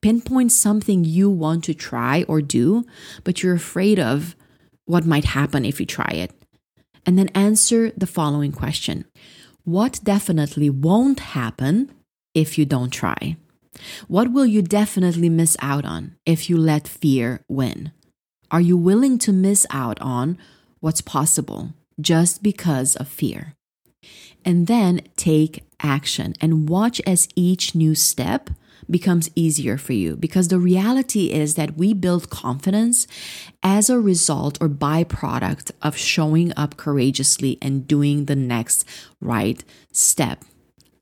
Pinpoint 0.00 0.52
something 0.52 1.04
you 1.04 1.30
want 1.30 1.64
to 1.64 1.74
try 1.74 2.24
or 2.26 2.40
do, 2.40 2.84
but 3.22 3.42
you're 3.42 3.54
afraid 3.54 3.98
of 3.98 4.34
what 4.86 5.06
might 5.06 5.24
happen 5.24 5.64
if 5.64 5.78
you 5.78 5.86
try 5.86 6.10
it. 6.12 6.32
And 7.06 7.18
then 7.18 7.28
answer 7.28 7.90
the 7.96 8.06
following 8.06 8.52
question 8.52 9.04
what 9.64 10.00
definitely 10.04 10.68
won't 10.70 11.20
happen 11.20 11.90
if 12.34 12.58
you 12.58 12.64
don't 12.64 12.90
try? 12.90 13.36
What 14.06 14.30
will 14.30 14.46
you 14.46 14.62
definitely 14.62 15.28
miss 15.28 15.56
out 15.60 15.84
on 15.84 16.16
if 16.24 16.48
you 16.48 16.56
let 16.56 16.86
fear 16.86 17.40
win? 17.48 17.92
Are 18.50 18.60
you 18.60 18.76
willing 18.76 19.18
to 19.18 19.32
miss 19.32 19.66
out 19.70 20.00
on 20.00 20.38
what's 20.80 21.00
possible 21.00 21.74
just 22.00 22.42
because 22.42 22.94
of 22.96 23.08
fear? 23.08 23.54
And 24.44 24.66
then 24.66 25.00
take 25.16 25.64
action 25.80 26.34
and 26.40 26.68
watch 26.68 27.00
as 27.06 27.26
each 27.34 27.74
new 27.74 27.94
step 27.94 28.50
becomes 28.90 29.30
easier 29.34 29.76
for 29.76 29.92
you 29.92 30.16
because 30.16 30.48
the 30.48 30.58
reality 30.58 31.32
is 31.32 31.54
that 31.54 31.76
we 31.76 31.92
build 31.92 32.30
confidence 32.30 33.06
as 33.62 33.88
a 33.88 33.98
result 33.98 34.58
or 34.60 34.68
byproduct 34.68 35.70
of 35.82 35.96
showing 35.96 36.52
up 36.56 36.76
courageously 36.76 37.58
and 37.62 37.86
doing 37.88 38.24
the 38.26 38.36
next 38.36 38.84
right 39.20 39.64
step. 39.92 40.44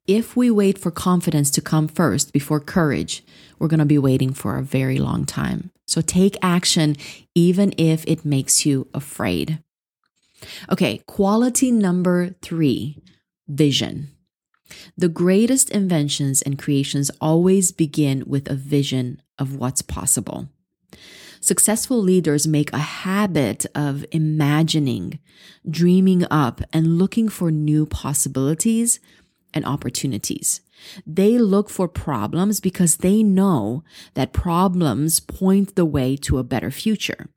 If 0.07 0.37
we 0.37 0.51
wait 0.51 0.79
for 0.79 0.91
confidence 0.91 1.51
to 1.53 1.61
come 1.61 1.87
first 1.87 2.33
before 2.33 2.61
courage, 2.61 3.25
we're 3.59 3.69
going 3.69 3.79
to 3.79 3.87
be 3.87 3.99
waiting 3.99 4.33
for 4.33 4.59
a 4.59 4.63
very 4.63 4.99
long 4.99 5.25
time. 5.25 5.71
So 5.87 6.01
take 6.01 6.37
action, 6.43 6.97
even 7.35 7.73
if 7.79 8.05
it 8.07 8.25
makes 8.25 8.67
you 8.67 8.89
afraid. 8.93 9.63
Okay, 10.71 11.03
quality 11.07 11.71
number 11.71 12.31
three 12.43 12.99
vision. 13.49 14.11
The 14.97 15.09
greatest 15.09 15.71
inventions 15.71 16.43
and 16.43 16.59
creations 16.59 17.11
always 17.21 17.73
begin 17.73 18.25
with 18.27 18.51
a 18.51 18.55
vision 18.55 19.21
of 19.39 19.57
what's 19.57 19.83
possible. 19.83 20.49
Successful 21.41 22.01
leaders 22.01 22.47
make 22.47 22.73
a 22.73 22.79
habit 22.79 23.67
of 23.75 24.05
imagining, 24.13 25.19
dreaming 25.69 26.25
up, 26.31 26.61
and 26.73 26.99
looking 26.99 27.29
for 27.29 27.51
new 27.51 27.85
possibilities 27.85 29.01
and 29.53 29.65
opportunities. 29.65 30.61
They 31.05 31.39
look 31.39 31.69
for 31.69 31.89
problems 31.89 32.61
because 32.61 32.99
they 32.99 33.23
know 33.23 33.83
that 34.15 34.33
problems 34.33 35.21
point 35.21 35.75
the 35.75 35.85
way 35.85 36.17
to 36.19 36.39
a 36.39 36.45
better 36.45 36.71
future. 36.71 37.29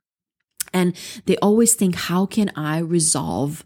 And 0.72 0.94
they 1.24 1.36
always 1.38 1.74
think, 1.74 1.94
how 1.94 2.26
can 2.26 2.50
I 2.54 2.78
resolve 2.78 3.64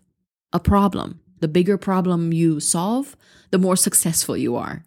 a 0.53 0.61
problem? 0.61 1.21
The 1.41 1.49
bigger 1.49 1.77
problem 1.77 2.33
you 2.33 2.61
solve, 2.61 3.17
the 3.51 3.59
more 3.59 3.77
successful 3.77 4.37
you 4.37 4.57
are. 4.57 4.85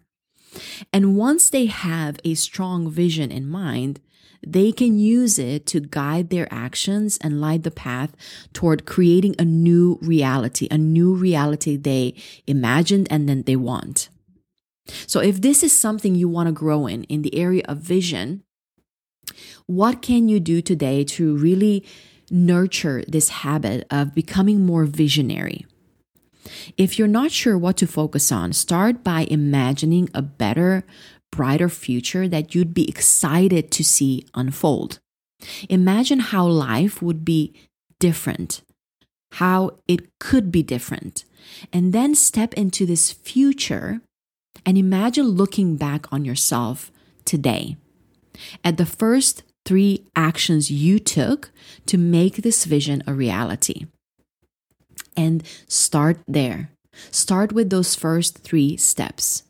And 0.92 1.16
once 1.16 1.50
they 1.50 1.66
have 1.66 2.18
a 2.24 2.34
strong 2.34 2.90
vision 2.90 3.30
in 3.30 3.48
mind, 3.48 4.00
they 4.46 4.72
can 4.72 4.98
use 4.98 5.38
it 5.38 5.66
to 5.66 5.80
guide 5.80 6.30
their 6.30 6.46
actions 6.52 7.18
and 7.20 7.40
light 7.40 7.62
the 7.62 7.70
path 7.70 8.14
toward 8.52 8.86
creating 8.86 9.34
a 9.38 9.44
new 9.44 9.98
reality, 10.02 10.68
a 10.70 10.78
new 10.78 11.14
reality 11.14 11.76
they 11.76 12.14
imagined 12.46 13.08
and 13.10 13.28
then 13.28 13.42
they 13.42 13.56
want. 13.56 14.08
So 15.06 15.20
if 15.20 15.40
this 15.40 15.62
is 15.62 15.76
something 15.76 16.14
you 16.14 16.28
want 16.28 16.48
to 16.48 16.52
grow 16.52 16.86
in, 16.86 17.04
in 17.04 17.22
the 17.22 17.34
area 17.34 17.62
of 17.66 17.78
vision, 17.78 18.42
what 19.66 20.02
can 20.02 20.28
you 20.28 20.40
do 20.40 20.60
today 20.60 21.04
to 21.04 21.36
really 21.36 21.86
nurture 22.30 23.02
this 23.08 23.30
habit 23.30 23.86
of 23.90 24.14
becoming 24.14 24.66
more 24.66 24.84
visionary? 24.84 25.64
If 26.76 26.98
you're 26.98 27.08
not 27.08 27.30
sure 27.30 27.56
what 27.56 27.76
to 27.78 27.86
focus 27.86 28.30
on, 28.30 28.52
start 28.52 29.02
by 29.02 29.26
imagining 29.30 30.08
a 30.14 30.22
better, 30.22 30.84
brighter 31.30 31.68
future 31.68 32.28
that 32.28 32.54
you'd 32.54 32.74
be 32.74 32.88
excited 32.88 33.70
to 33.72 33.84
see 33.84 34.26
unfold. 34.34 35.00
Imagine 35.68 36.20
how 36.20 36.46
life 36.46 37.02
would 37.02 37.24
be 37.24 37.54
different, 37.98 38.62
how 39.32 39.78
it 39.88 40.08
could 40.20 40.52
be 40.52 40.62
different, 40.62 41.24
and 41.72 41.92
then 41.92 42.14
step 42.14 42.54
into 42.54 42.86
this 42.86 43.10
future 43.10 44.00
and 44.64 44.78
imagine 44.78 45.26
looking 45.26 45.76
back 45.76 46.10
on 46.12 46.24
yourself 46.24 46.90
today 47.24 47.76
at 48.62 48.76
the 48.76 48.86
first 48.86 49.42
three 49.64 50.04
actions 50.14 50.70
you 50.70 50.98
took 50.98 51.50
to 51.86 51.98
make 51.98 52.36
this 52.36 52.64
vision 52.64 53.02
a 53.06 53.14
reality. 53.14 53.86
And 55.16 55.42
start 55.68 56.18
there. 56.26 56.70
Start 57.10 57.52
with 57.52 57.70
those 57.70 57.94
first 57.94 58.38
three 58.38 58.76
steps. 58.76 59.44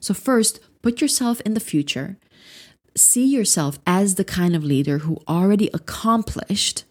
So, 0.00 0.14
first, 0.14 0.60
put 0.82 1.00
yourself 1.00 1.40
in 1.42 1.54
the 1.54 1.60
future. 1.60 2.18
See 2.96 3.26
yourself 3.26 3.78
as 3.86 4.14
the 4.14 4.24
kind 4.24 4.56
of 4.56 4.64
leader 4.64 4.98
who 4.98 5.22
already 5.28 5.70
accomplished 5.72 6.84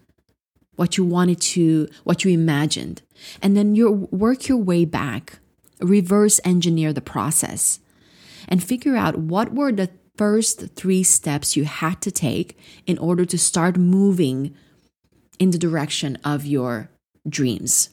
what 0.75 0.97
you 0.97 1.03
wanted 1.03 1.41
to, 1.41 1.87
what 2.03 2.23
you 2.23 2.31
imagined. 2.31 3.01
And 3.41 3.57
then 3.57 3.75
you 3.75 4.07
work 4.11 4.47
your 4.47 4.57
way 4.57 4.85
back, 4.85 5.39
reverse 5.81 6.39
engineer 6.45 6.93
the 6.93 7.01
process, 7.01 7.79
and 8.47 8.63
figure 8.63 8.95
out 8.95 9.17
what 9.17 9.53
were 9.53 9.71
the 9.71 9.89
first 10.15 10.75
three 10.75 11.03
steps 11.03 11.55
you 11.55 11.65
had 11.65 12.01
to 12.01 12.11
take 12.11 12.57
in 12.85 12.97
order 12.97 13.25
to 13.25 13.37
start 13.37 13.77
moving 13.77 14.55
in 15.39 15.51
the 15.51 15.57
direction 15.57 16.17
of 16.23 16.45
your 16.45 16.89
dreams. 17.27 17.89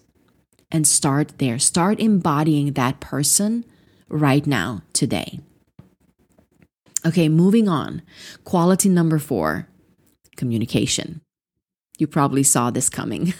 And 0.70 0.86
start 0.86 1.38
there. 1.38 1.58
Start 1.58 2.00
embodying 2.00 2.72
that 2.72 3.00
person 3.00 3.64
right 4.08 4.46
now, 4.46 4.82
today. 4.92 5.40
Okay, 7.06 7.28
moving 7.28 7.68
on. 7.68 8.02
Quality 8.44 8.88
number 8.88 9.18
four 9.18 9.68
communication. 10.36 11.20
You 11.96 12.08
probably 12.08 12.42
saw 12.42 12.70
this 12.70 12.90
coming. 12.90 13.34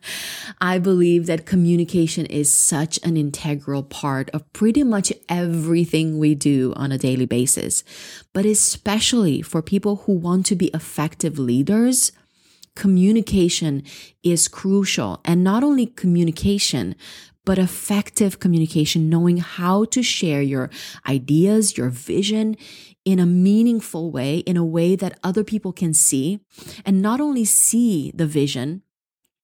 I 0.60 0.78
believe 0.78 1.26
that 1.26 1.46
communication 1.46 2.26
is 2.26 2.52
such 2.52 2.98
an 3.04 3.16
integral 3.16 3.84
part 3.84 4.28
of 4.30 4.52
pretty 4.52 4.82
much 4.82 5.12
everything 5.28 6.18
we 6.18 6.34
do 6.34 6.72
on 6.74 6.90
a 6.90 6.98
daily 6.98 7.26
basis. 7.26 7.84
But 8.32 8.44
especially 8.44 9.40
for 9.40 9.62
people 9.62 9.96
who 9.96 10.14
want 10.14 10.46
to 10.46 10.56
be 10.56 10.66
effective 10.74 11.38
leaders, 11.38 12.10
communication 12.74 13.82
is 14.22 14.48
crucial. 14.48 15.20
And 15.24 15.44
not 15.44 15.62
only 15.62 15.86
communication, 15.86 16.94
but 17.44 17.58
effective 17.58 18.38
communication, 18.38 19.08
knowing 19.08 19.38
how 19.38 19.84
to 19.86 20.02
share 20.02 20.42
your 20.42 20.70
ideas, 21.08 21.76
your 21.76 21.88
vision 21.88 22.56
in 23.04 23.18
a 23.18 23.26
meaningful 23.26 24.12
way, 24.12 24.38
in 24.38 24.56
a 24.56 24.64
way 24.64 24.94
that 24.94 25.18
other 25.24 25.42
people 25.42 25.72
can 25.72 25.92
see, 25.92 26.40
and 26.84 27.02
not 27.02 27.20
only 27.20 27.44
see 27.44 28.12
the 28.14 28.26
vision, 28.26 28.82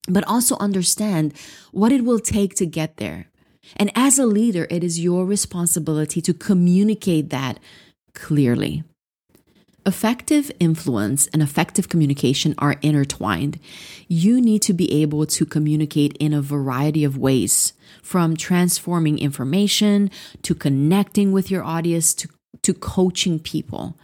but 0.08 0.24
also 0.28 0.56
understand 0.58 1.34
what 1.72 1.92
it 1.92 2.04
will 2.04 2.20
take 2.20 2.54
to 2.54 2.66
get 2.66 2.98
there. 2.98 3.26
And 3.76 3.90
as 3.94 4.18
a 4.18 4.26
leader, 4.26 4.66
it 4.70 4.84
is 4.84 5.00
your 5.00 5.26
responsibility 5.26 6.20
to 6.22 6.32
communicate 6.32 7.30
that 7.30 7.58
clearly. 8.14 8.84
Effective 9.88 10.52
influence 10.60 11.28
and 11.28 11.40
effective 11.40 11.88
communication 11.88 12.54
are 12.58 12.76
intertwined. 12.82 13.58
You 14.06 14.38
need 14.38 14.60
to 14.68 14.74
be 14.74 15.00
able 15.00 15.24
to 15.24 15.46
communicate 15.46 16.14
in 16.20 16.34
a 16.34 16.42
variety 16.42 17.04
of 17.04 17.16
ways, 17.16 17.72
from 18.02 18.36
transforming 18.36 19.18
information 19.18 20.10
to 20.42 20.54
connecting 20.54 21.32
with 21.32 21.50
your 21.50 21.64
audience 21.64 22.12
to 22.20 22.28
to 22.60 22.74
coaching 22.74 23.38
people. 23.38 23.98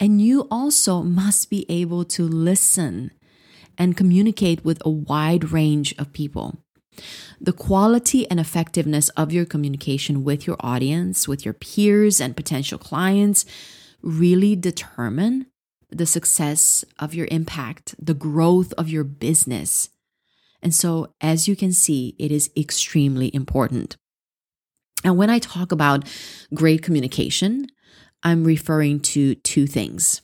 And 0.00 0.20
you 0.20 0.48
also 0.50 1.02
must 1.02 1.48
be 1.48 1.64
able 1.68 2.04
to 2.06 2.24
listen 2.24 3.12
and 3.78 3.96
communicate 3.96 4.64
with 4.64 4.82
a 4.84 4.90
wide 4.90 5.52
range 5.52 5.94
of 5.96 6.12
people. 6.12 6.58
The 7.40 7.52
quality 7.52 8.28
and 8.28 8.40
effectiveness 8.40 9.10
of 9.10 9.32
your 9.32 9.44
communication 9.44 10.24
with 10.24 10.48
your 10.48 10.56
audience, 10.58 11.28
with 11.28 11.44
your 11.44 11.54
peers 11.54 12.20
and 12.20 12.36
potential 12.36 12.78
clients 12.78 13.46
really 14.02 14.56
determine 14.56 15.46
the 15.90 16.06
success 16.06 16.84
of 16.98 17.14
your 17.14 17.28
impact, 17.30 17.94
the 17.98 18.14
growth 18.14 18.72
of 18.78 18.88
your 18.88 19.04
business. 19.04 19.90
And 20.62 20.74
so, 20.74 21.14
as 21.20 21.48
you 21.48 21.56
can 21.56 21.72
see, 21.72 22.14
it 22.18 22.30
is 22.30 22.50
extremely 22.56 23.34
important. 23.34 23.96
And 25.02 25.16
when 25.16 25.30
I 25.30 25.38
talk 25.38 25.72
about 25.72 26.06
great 26.54 26.82
communication, 26.82 27.66
I'm 28.22 28.44
referring 28.44 29.00
to 29.00 29.34
two 29.36 29.66
things. 29.66 30.20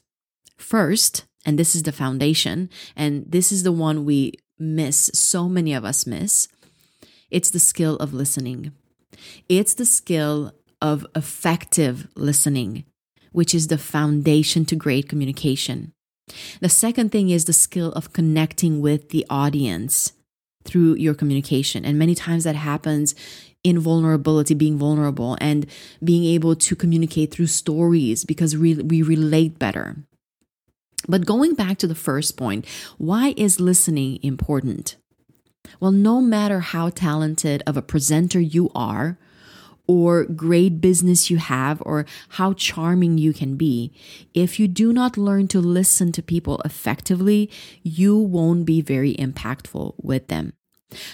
First, 0.59 1.25
and 1.45 1.59
this 1.59 1.75
is 1.75 1.85
the 1.85 1.93
foundation, 1.93 2.69
and 2.95 3.25
this 3.27 3.51
is 3.51 3.63
the 3.63 3.73
one 3.73 4.05
we 4.05 4.35
miss, 4.59 5.11
so 5.15 5.49
many 5.49 5.73
of 5.73 5.85
us 5.85 6.07
miss, 6.07 6.49
it's 7.31 7.51
the 7.51 7.59
skill 7.59 7.97
of 7.97 8.15
listening. 8.15 8.73
It's 9.49 9.75
the 9.75 9.87
skill 9.87 10.53
of 10.81 11.07
effective 11.15 12.09
listening, 12.15 12.85
which 13.37 13.55
is 13.55 13.67
the 13.67 13.77
foundation 13.77 14.65
to 14.65 14.75
great 14.75 15.11
communication. 15.11 15.93
The 16.61 16.71
second 16.71 17.13
thing 17.13 17.29
is 17.29 17.45
the 17.45 17.53
skill 17.53 17.93
of 17.93 18.15
connecting 18.15 18.81
with 18.81 19.11
the 19.11 19.27
audience 19.29 20.15
through 20.65 20.95
your 20.95 21.13
communication. 21.13 21.85
And 21.85 21.99
many 21.99 22.15
times 22.15 22.45
that 22.45 22.57
happens 22.57 23.15
in 23.63 23.79
vulnerability, 23.79 24.55
being 24.55 24.79
vulnerable, 24.79 25.37
and 25.39 25.67
being 26.03 26.25
able 26.25 26.57
to 26.57 26.75
communicate 26.75 27.31
through 27.31 27.49
stories 27.49 28.25
because 28.25 28.57
we, 28.57 28.73
we 28.73 29.03
relate 29.03 29.59
better. 29.59 29.97
But 31.07 31.27
going 31.27 31.53
back 31.53 31.77
to 31.79 31.87
the 31.87 31.95
first 31.95 32.39
point, 32.39 32.65
why 32.97 33.35
is 33.37 33.61
listening 33.61 34.19
important? 34.23 34.97
Well, 35.79 35.93
no 35.93 36.23
matter 36.23 36.61
how 36.61 36.89
talented 36.89 37.63
of 37.67 37.77
a 37.77 37.83
presenter 37.83 38.41
you 38.41 38.71
are, 38.75 39.19
or 39.87 40.25
great 40.25 40.81
business 40.81 41.31
you 41.31 41.39
have, 41.39 41.83
or 41.87 42.07
how 42.31 42.53
charming 42.53 43.19
you 43.19 43.33
can 43.33 43.57
be, 43.57 43.93
if 44.35 44.59
you 44.59 44.67
do 44.69 44.93
not 44.93 45.17
learn 45.17 45.49
to 45.49 45.61
listen 45.61 46.13
to 46.13 46.23
people 46.23 46.61
effectively, 46.65 47.51
you 47.83 48.19
won't 48.19 48.65
be 48.65 48.81
very 48.81 49.15
impactful 49.15 49.95
with 50.03 50.29
them. 50.29 50.53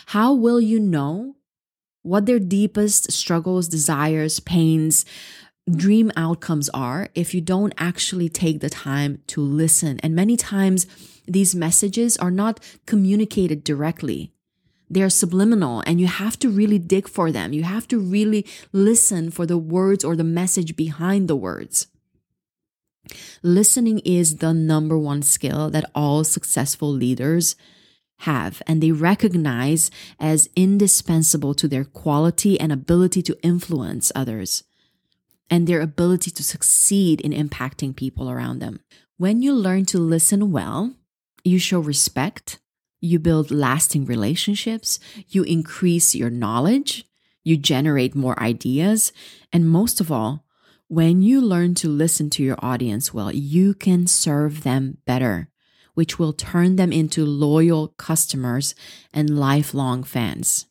How 0.06 0.32
will 0.32 0.61
you 0.61 0.80
know 0.80 1.37
what 2.02 2.26
their 2.26 2.40
deepest 2.40 3.12
struggles, 3.12 3.68
desires, 3.68 4.40
pains, 4.40 5.04
dream 5.70 6.11
outcomes 6.16 6.68
are 6.70 7.08
if 7.14 7.35
you 7.35 7.40
don't 7.40 7.72
actually 7.78 8.28
take 8.28 8.61
the 8.61 8.70
time 8.70 9.22
to 9.28 9.40
listen. 9.40 10.00
And 10.00 10.14
many 10.14 10.37
times 10.37 10.87
these 11.26 11.54
messages 11.54 12.16
are 12.16 12.30
not 12.30 12.58
communicated 12.87 13.62
directly. 13.62 14.32
They're 14.92 15.09
subliminal 15.09 15.83
and 15.87 15.98
you 15.98 16.07
have 16.07 16.38
to 16.40 16.50
really 16.50 16.78
dig 16.78 17.09
for 17.09 17.33
them. 17.33 17.55
You 17.55 17.62
have 17.62 17.88
to 17.88 17.98
really 17.98 18.44
listen 18.72 19.31
for 19.31 19.46
the 19.46 19.57
words 19.57 20.05
or 20.05 20.16
the 20.16 20.22
message 20.22 20.76
behind 20.76 21.28
the 21.28 21.37
words. 21.37 21.87
Listening 23.42 24.00
is 24.00 24.37
the 24.37 24.52
number 24.52 24.98
one 24.98 25.22
skill 25.22 25.70
that 25.70 25.90
all 25.94 26.24
successful 26.24 26.92
leaders 26.92 27.57
have 28.20 28.62
and 28.66 28.83
they 28.83 28.92
recognize 28.92 29.90
as 30.20 30.50
indispensable 30.55 31.55
to 31.55 31.66
their 31.66 31.85
quality 31.85 32.61
and 32.61 32.70
ability 32.70 33.22
to 33.22 33.38
influence 33.42 34.12
others 34.14 34.62
and 35.48 35.66
their 35.66 35.81
ability 35.81 36.31
to 36.31 36.44
succeed 36.44 37.18
in 37.22 37.33
impacting 37.33 37.96
people 37.96 38.31
around 38.31 38.59
them. 38.59 38.81
When 39.16 39.40
you 39.40 39.55
learn 39.55 39.87
to 39.87 39.98
listen 39.98 40.52
well, 40.52 40.92
you 41.44 41.59
show 41.59 41.81
respect, 41.81 42.59
you 43.02 43.18
build 43.18 43.50
lasting 43.50 44.06
relationships, 44.06 44.98
you 45.28 45.42
increase 45.42 46.14
your 46.14 46.30
knowledge, 46.30 47.04
you 47.42 47.56
generate 47.56 48.14
more 48.14 48.40
ideas, 48.40 49.12
and 49.52 49.68
most 49.68 50.00
of 50.00 50.10
all, 50.10 50.44
when 50.86 51.20
you 51.20 51.40
learn 51.40 51.74
to 51.74 51.88
listen 51.88 52.30
to 52.30 52.42
your 52.42 52.56
audience 52.60 53.12
well, 53.12 53.32
you 53.32 53.74
can 53.74 54.06
serve 54.06 54.62
them 54.62 54.98
better, 55.04 55.48
which 55.94 56.18
will 56.18 56.32
turn 56.32 56.76
them 56.76 56.92
into 56.92 57.26
loyal 57.26 57.88
customers 57.98 58.74
and 59.12 59.38
lifelong 59.38 60.04
fans. 60.04 60.66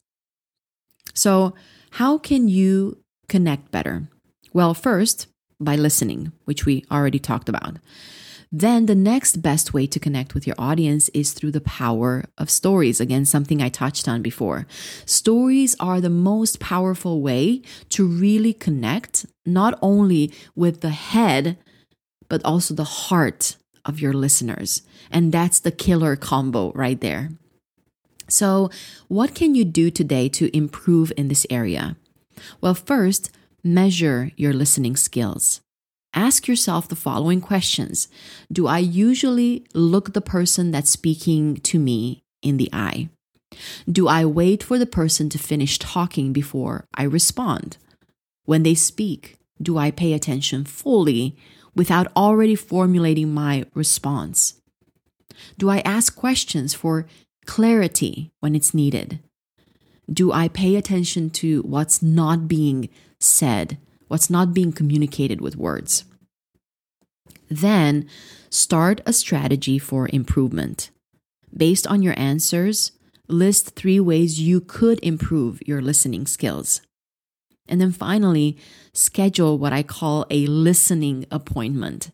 So, 1.13 1.53
how 1.91 2.17
can 2.17 2.47
you 2.47 3.03
connect 3.27 3.71
better? 3.71 4.07
Well, 4.53 4.73
first, 4.73 5.27
by 5.59 5.75
listening, 5.75 6.31
which 6.45 6.65
we 6.65 6.85
already 6.89 7.19
talked 7.19 7.49
about. 7.49 7.77
Then 8.51 8.85
the 8.85 8.95
next 8.95 9.41
best 9.41 9.73
way 9.73 9.87
to 9.87 9.99
connect 9.99 10.33
with 10.33 10.45
your 10.45 10.57
audience 10.59 11.07
is 11.09 11.31
through 11.31 11.51
the 11.51 11.61
power 11.61 12.25
of 12.37 12.49
stories. 12.49 12.99
Again, 12.99 13.23
something 13.23 13.61
I 13.61 13.69
touched 13.69 14.09
on 14.09 14.21
before. 14.21 14.67
Stories 15.05 15.73
are 15.79 16.01
the 16.01 16.09
most 16.09 16.59
powerful 16.59 17.21
way 17.21 17.61
to 17.89 18.05
really 18.05 18.51
connect, 18.53 19.25
not 19.45 19.79
only 19.81 20.33
with 20.53 20.81
the 20.81 20.89
head, 20.89 21.57
but 22.27 22.43
also 22.43 22.73
the 22.73 22.83
heart 22.83 23.55
of 23.85 24.01
your 24.01 24.11
listeners. 24.11 24.81
And 25.09 25.31
that's 25.31 25.59
the 25.61 25.71
killer 25.71 26.17
combo 26.17 26.73
right 26.73 26.99
there. 26.99 27.29
So, 28.27 28.69
what 29.07 29.33
can 29.33 29.55
you 29.55 29.65
do 29.65 29.91
today 29.91 30.29
to 30.29 30.55
improve 30.55 31.11
in 31.17 31.27
this 31.27 31.45
area? 31.49 31.97
Well, 32.59 32.73
first, 32.73 33.31
measure 33.63 34.31
your 34.35 34.53
listening 34.53 34.95
skills. 34.95 35.61
Ask 36.13 36.47
yourself 36.47 36.87
the 36.87 36.95
following 36.95 37.39
questions 37.39 38.07
Do 38.51 38.67
I 38.67 38.79
usually 38.79 39.65
look 39.73 40.13
the 40.13 40.21
person 40.21 40.71
that's 40.71 40.89
speaking 40.89 41.55
to 41.57 41.79
me 41.79 42.23
in 42.41 42.57
the 42.57 42.69
eye? 42.73 43.09
Do 43.89 44.07
I 44.07 44.25
wait 44.25 44.63
for 44.63 44.77
the 44.77 44.85
person 44.85 45.29
to 45.29 45.37
finish 45.37 45.79
talking 45.79 46.33
before 46.33 46.85
I 46.93 47.03
respond? 47.03 47.77
When 48.45 48.63
they 48.63 48.75
speak, 48.75 49.37
do 49.61 49.77
I 49.77 49.91
pay 49.91 50.13
attention 50.13 50.65
fully 50.65 51.37
without 51.75 52.11
already 52.15 52.55
formulating 52.55 53.33
my 53.33 53.65
response? 53.73 54.55
Do 55.57 55.69
I 55.69 55.79
ask 55.79 56.15
questions 56.15 56.73
for 56.73 57.05
clarity 57.45 58.31
when 58.39 58.55
it's 58.55 58.73
needed? 58.73 59.19
Do 60.11 60.31
I 60.31 60.49
pay 60.49 60.75
attention 60.75 61.29
to 61.31 61.61
what's 61.61 62.01
not 62.01 62.47
being 62.47 62.89
said 63.19 63.77
what's 64.11 64.29
not 64.29 64.53
being 64.53 64.73
communicated 64.73 65.39
with 65.39 65.55
words. 65.55 66.03
Then 67.49 68.09
start 68.49 68.99
a 69.05 69.13
strategy 69.13 69.79
for 69.79 70.09
improvement. 70.11 70.89
Based 71.55 71.87
on 71.87 72.01
your 72.01 72.13
answers, 72.19 72.91
list 73.29 73.73
three 73.77 74.01
ways 74.01 74.41
you 74.41 74.59
could 74.59 74.99
improve 75.01 75.61
your 75.65 75.81
listening 75.81 76.27
skills. 76.27 76.81
And 77.69 77.79
then 77.79 77.93
finally, 77.93 78.57
schedule 78.91 79.57
what 79.57 79.71
I 79.71 79.81
call 79.81 80.25
a 80.29 80.45
listening 80.45 81.25
appointment. 81.31 82.11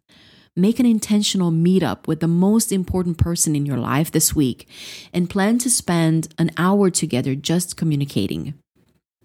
Make 0.56 0.80
an 0.80 0.86
intentional 0.86 1.52
meetup 1.52 2.06
with 2.06 2.20
the 2.20 2.28
most 2.28 2.72
important 2.72 3.18
person 3.18 3.56
in 3.56 3.66
your 3.66 3.78
life 3.78 4.12
this 4.12 4.36
week 4.36 4.68
and 5.12 5.32
plan 5.32 5.58
to 5.60 5.70
spend 5.70 6.32
an 6.38 6.52
hour 6.58 6.92
together 6.92 7.34
just 7.34 7.76
communicating. 7.76 8.54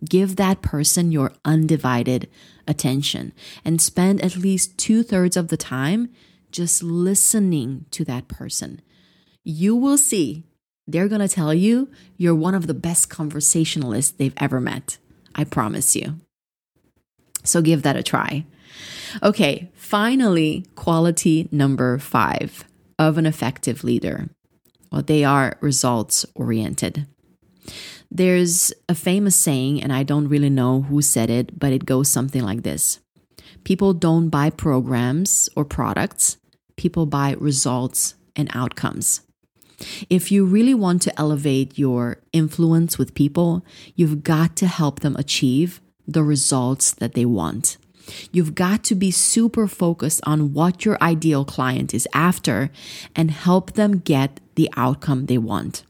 Give 0.04 0.36
that 0.36 0.62
person 0.62 1.12
your 1.12 1.32
undivided 1.44 2.28
attention 2.66 3.32
and 3.64 3.80
spend 3.80 4.20
at 4.20 4.36
least 4.36 4.78
two 4.78 5.02
thirds 5.02 5.36
of 5.36 5.48
the 5.48 5.56
time 5.56 6.10
just 6.50 6.82
listening 6.82 7.86
to 7.92 8.04
that 8.04 8.28
person. 8.28 8.80
You 9.44 9.74
will 9.74 9.98
see 9.98 10.44
they're 10.86 11.08
going 11.08 11.20
to 11.20 11.28
tell 11.28 11.54
you 11.54 11.88
you're 12.16 12.34
one 12.34 12.54
of 12.54 12.66
the 12.66 12.74
best 12.74 13.08
conversationalists 13.08 14.12
they've 14.12 14.34
ever 14.36 14.60
met. 14.60 14.98
I 15.34 15.44
promise 15.44 15.96
you. 15.96 16.20
So 17.44 17.62
give 17.62 17.82
that 17.82 17.96
a 17.96 18.02
try. 18.02 18.44
Okay, 19.22 19.70
finally, 19.74 20.66
quality 20.74 21.48
number 21.50 21.98
five 21.98 22.64
of 22.98 23.18
an 23.18 23.26
effective 23.26 23.84
leader. 23.84 24.30
Well, 24.90 25.02
they 25.02 25.24
are 25.24 25.56
results 25.60 26.26
oriented. 26.34 27.06
There's 28.14 28.74
a 28.90 28.94
famous 28.94 29.34
saying, 29.34 29.82
and 29.82 29.90
I 29.90 30.02
don't 30.02 30.28
really 30.28 30.50
know 30.50 30.82
who 30.82 31.00
said 31.00 31.30
it, 31.30 31.58
but 31.58 31.72
it 31.72 31.86
goes 31.86 32.10
something 32.10 32.42
like 32.42 32.62
this 32.62 33.00
People 33.64 33.94
don't 33.94 34.28
buy 34.28 34.50
programs 34.50 35.48
or 35.56 35.64
products, 35.64 36.36
people 36.76 37.06
buy 37.06 37.34
results 37.38 38.14
and 38.36 38.50
outcomes. 38.54 39.22
If 40.10 40.30
you 40.30 40.44
really 40.44 40.74
want 40.74 41.00
to 41.02 41.18
elevate 41.18 41.78
your 41.78 42.18
influence 42.34 42.98
with 42.98 43.14
people, 43.14 43.64
you've 43.94 44.22
got 44.22 44.56
to 44.56 44.66
help 44.66 45.00
them 45.00 45.16
achieve 45.16 45.80
the 46.06 46.22
results 46.22 46.92
that 46.92 47.14
they 47.14 47.24
want. 47.24 47.78
You've 48.30 48.54
got 48.54 48.84
to 48.84 48.94
be 48.94 49.10
super 49.10 49.66
focused 49.66 50.20
on 50.24 50.52
what 50.52 50.84
your 50.84 51.02
ideal 51.02 51.46
client 51.46 51.94
is 51.94 52.06
after 52.12 52.70
and 53.16 53.30
help 53.30 53.72
them 53.72 54.00
get 54.00 54.38
the 54.56 54.68
outcome 54.76 55.26
they 55.26 55.38
want. 55.38 55.84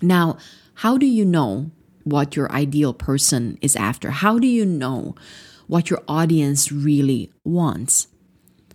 Now, 0.00 0.38
how 0.76 0.98
do 0.98 1.06
you 1.06 1.24
know 1.24 1.70
what 2.04 2.36
your 2.36 2.52
ideal 2.52 2.92
person 2.92 3.58
is 3.62 3.74
after? 3.76 4.10
How 4.10 4.38
do 4.38 4.46
you 4.46 4.66
know 4.66 5.14
what 5.66 5.88
your 5.88 6.02
audience 6.06 6.70
really 6.70 7.32
wants? 7.44 8.08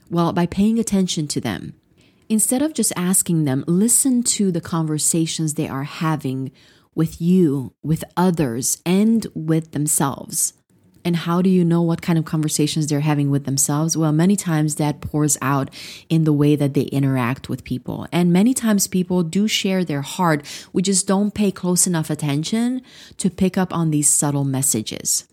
Well, 0.10 0.34
by 0.34 0.48
paying 0.48 0.80
attention 0.80 1.28
to 1.30 1.40
them. 1.40 1.76
Instead 2.28 2.64
of 2.64 2.74
just 2.74 2.92
asking 2.96 3.46
them, 3.46 3.64
listen 3.68 4.24
to 4.24 4.52
the 4.52 4.62
conversations 4.62 5.54
they 5.54 5.68
are 5.68 5.84
having 5.84 6.52
with 6.96 7.22
you, 7.22 7.74
with 7.84 8.04
others, 8.18 8.82
and 8.84 9.28
with 9.36 9.72
themselves. 9.72 10.54
And 11.04 11.16
how 11.16 11.42
do 11.42 11.50
you 11.50 11.66
know 11.66 11.82
what 11.82 12.02
kind 12.02 12.20
of 12.20 12.26
conversations 12.26 12.88
they're 12.88 13.00
having 13.00 13.32
with 13.32 13.46
themselves? 13.46 13.98
Well, 13.98 14.12
many 14.12 14.36
times 14.36 14.76
that 14.76 15.02
pours 15.02 15.38
out 15.42 15.70
in 16.10 16.24
the 16.24 16.34
way 16.34 16.56
that 16.56 16.74
they 16.74 16.84
interact 16.84 17.50
with 17.50 17.64
people. 17.64 18.08
And 18.12 18.32
many 18.32 18.54
times 18.54 18.88
people 18.88 19.24
do 19.24 19.48
share 19.48 19.84
their 19.84 20.02
heart. 20.02 20.46
We 20.74 20.82
just 20.82 21.08
don't 21.08 21.34
pay 21.34 21.52
close 21.52 21.88
enough 21.88 22.10
attention 22.10 22.82
to 23.18 23.30
pick 23.30 23.58
up 23.58 23.74
on 23.74 23.92
these 23.92 24.10
subtle 24.10 24.44
messages. 24.44 25.28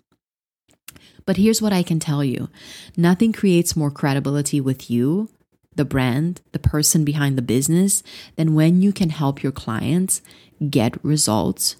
But 1.26 1.37
here's 1.37 1.61
what 1.61 1.74
I 1.74 1.83
can 1.83 2.00
tell 2.00 2.24
you 2.24 2.48
nothing 2.96 3.35
creates 3.35 3.76
more 3.76 3.90
credibility 3.90 4.62
with 4.62 4.90
you, 4.90 5.28
the 5.74 5.85
brand, 5.85 6.40
the 6.52 6.59
person 6.59 7.04
behind 7.04 7.37
the 7.37 7.42
business, 7.42 8.02
than 8.37 8.54
when 8.54 8.81
you 8.81 8.92
can 8.92 9.11
help 9.11 9.42
your 9.42 9.52
clients 9.52 10.22
get 10.70 11.02
results. 11.04 11.76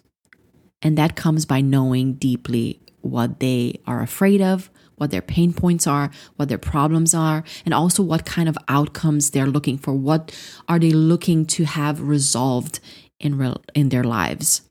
And 0.83 0.99
that 0.99 1.17
comes 1.17 1.47
by 1.47 1.63
knowing 1.63 2.15
deeply 2.15 2.81
what 3.01 3.41
they 3.41 3.81
are 3.87 4.03
afraid 4.03 4.41
of, 4.41 4.71
what 4.97 5.11
their 5.11 5.23
pain 5.23 5.53
points 5.53 5.87
are, 5.87 6.11
what 6.37 6.49
their 6.49 6.59
problems 6.59 7.15
are, 7.15 7.45
and 7.65 7.73
also 7.73 8.03
what 8.03 8.27
kind 8.27 8.49
of 8.49 8.59
outcomes 8.69 9.31
they're 9.31 9.47
looking 9.47 9.79
for. 9.79 9.95
What 9.95 10.37
are 10.69 10.79
they 10.79 10.91
looking 10.91 11.47
to 11.47 11.65
have 11.65 12.01
resolved 12.01 12.81
in 13.21 13.39
real, 13.39 13.63
in 13.75 13.89
their 13.89 14.05
lives? 14.05 14.63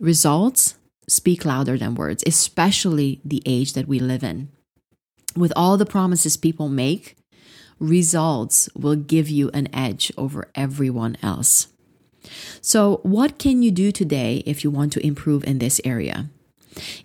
Results 0.00 0.74
speak 1.08 1.44
louder 1.44 1.78
than 1.78 1.94
words, 1.94 2.24
especially 2.26 3.20
the 3.24 3.42
age 3.46 3.72
that 3.74 3.88
we 3.88 3.98
live 3.98 4.22
in. 4.22 4.48
With 5.36 5.52
all 5.56 5.76
the 5.76 5.86
promises 5.86 6.36
people 6.36 6.68
make, 6.68 7.16
results 7.78 8.68
will 8.76 8.96
give 8.96 9.28
you 9.28 9.50
an 9.54 9.68
edge 9.74 10.12
over 10.16 10.50
everyone 10.54 11.16
else. 11.22 11.68
So, 12.60 13.00
what 13.02 13.38
can 13.38 13.62
you 13.62 13.70
do 13.70 13.90
today 13.90 14.42
if 14.46 14.62
you 14.62 14.70
want 14.70 14.92
to 14.92 15.04
improve 15.04 15.42
in 15.44 15.58
this 15.58 15.80
area? 15.84 16.30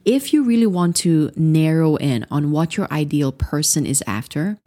If 0.06 0.34
you 0.34 0.44
really 0.44 0.68
want 0.68 0.96
to 0.98 1.32
narrow 1.36 1.96
in 1.98 2.26
on 2.32 2.52
what 2.52 2.78
your 2.78 2.92
ideal 2.92 3.32
person 3.32 3.86
is 3.86 4.04
after, 4.08 4.60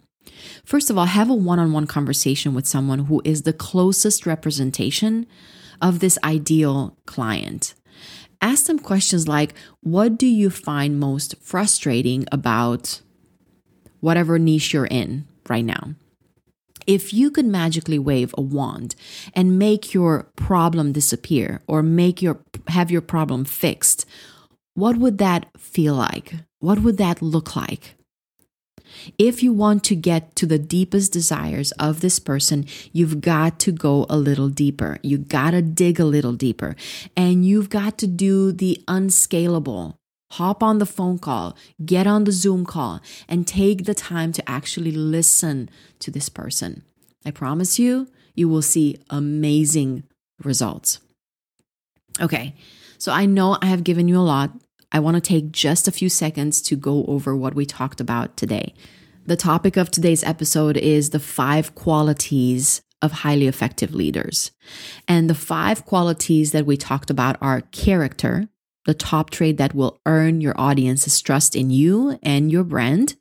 first 0.63 0.89
of 0.89 0.97
all, 0.97 1.05
have 1.05 1.29
a 1.29 1.33
one 1.33 1.59
on 1.59 1.73
one 1.73 1.87
conversation 1.87 2.53
with 2.53 2.67
someone 2.67 3.05
who 3.05 3.21
is 3.25 3.41
the 3.41 3.53
closest 3.53 4.25
representation 4.25 5.25
of 5.81 5.99
this 5.99 6.19
ideal 6.23 6.97
client. 7.05 7.73
Ask 8.41 8.65
them 8.65 8.79
questions 8.79 9.27
like 9.27 9.53
What 9.81 10.17
do 10.17 10.27
you 10.27 10.49
find 10.49 10.99
most 10.99 11.35
frustrating 11.41 12.25
about 12.31 13.01
whatever 13.99 14.39
niche 14.39 14.73
you're 14.73 14.85
in 14.85 15.27
right 15.47 15.65
now? 15.65 15.95
If 16.87 17.13
you 17.13 17.29
could 17.29 17.45
magically 17.45 17.99
wave 17.99 18.33
a 18.37 18.41
wand 18.41 18.95
and 19.35 19.59
make 19.59 19.93
your 19.93 20.23
problem 20.35 20.91
disappear 20.91 21.61
or 21.67 21.83
make 21.83 22.21
your 22.21 22.39
have 22.67 22.89
your 22.89 23.01
problem 23.01 23.45
fixed 23.45 24.05
what 24.73 24.97
would 24.97 25.17
that 25.17 25.47
feel 25.57 25.95
like? 25.95 26.35
What 26.59 26.79
would 26.79 26.97
that 26.97 27.21
look 27.21 27.55
like? 27.55 27.95
If 29.17 29.41
you 29.41 29.53
want 29.53 29.83
to 29.85 29.95
get 29.95 30.35
to 30.35 30.45
the 30.45 30.59
deepest 30.59 31.13
desires 31.13 31.71
of 31.73 32.01
this 32.01 32.19
person, 32.19 32.65
you've 32.91 33.21
got 33.21 33.59
to 33.59 33.71
go 33.71 34.05
a 34.09 34.17
little 34.17 34.49
deeper. 34.49 34.97
You 35.01 35.17
got 35.17 35.51
to 35.51 35.61
dig 35.61 35.99
a 35.99 36.05
little 36.05 36.33
deeper. 36.33 36.75
And 37.15 37.45
you've 37.45 37.69
got 37.69 37.97
to 37.99 38.07
do 38.07 38.51
the 38.51 38.83
unscalable. 38.87 39.97
Hop 40.31 40.63
on 40.63 40.79
the 40.79 40.85
phone 40.85 41.19
call, 41.19 41.57
get 41.83 42.07
on 42.07 42.23
the 42.23 42.31
Zoom 42.31 42.65
call, 42.65 43.01
and 43.27 43.45
take 43.45 43.83
the 43.83 43.93
time 43.93 44.31
to 44.31 44.49
actually 44.49 44.91
listen 44.91 45.69
to 45.99 46.09
this 46.09 46.29
person. 46.29 46.83
I 47.25 47.31
promise 47.31 47.77
you, 47.77 48.07
you 48.33 48.47
will 48.47 48.61
see 48.61 48.97
amazing 49.09 50.03
results. 50.41 50.99
Okay, 52.21 52.55
so 53.01 53.11
I 53.11 53.25
know 53.25 53.57
I 53.61 53.65
have 53.65 53.83
given 53.83 54.07
you 54.07 54.17
a 54.17 54.21
lot 54.21 54.51
I 54.91 54.99
want 54.99 55.15
to 55.15 55.21
take 55.21 55.51
just 55.51 55.87
a 55.87 55.91
few 55.91 56.09
seconds 56.09 56.61
to 56.63 56.75
go 56.75 57.05
over 57.05 57.35
what 57.35 57.55
we 57.55 57.65
talked 57.65 58.01
about 58.01 58.35
today. 58.35 58.73
The 59.25 59.37
topic 59.37 59.77
of 59.77 59.89
today's 59.89 60.23
episode 60.23 60.75
is 60.75 61.11
the 61.11 61.19
five 61.19 61.73
qualities 61.75 62.81
of 63.01 63.11
highly 63.11 63.47
effective 63.47 63.95
leaders. 63.95 64.51
And 65.07 65.29
the 65.29 65.35
five 65.35 65.85
qualities 65.85 66.51
that 66.51 66.65
we 66.65 66.75
talked 66.77 67.09
about 67.09 67.37
are 67.41 67.61
character, 67.71 68.49
the 68.85 68.93
top 68.93 69.29
trait 69.29 69.57
that 69.57 69.73
will 69.73 69.99
earn 70.05 70.41
your 70.41 70.59
audience's 70.59 71.21
trust 71.21 71.55
in 71.55 71.69
you 71.69 72.19
and 72.21 72.51
your 72.51 72.63
brand, 72.63 73.15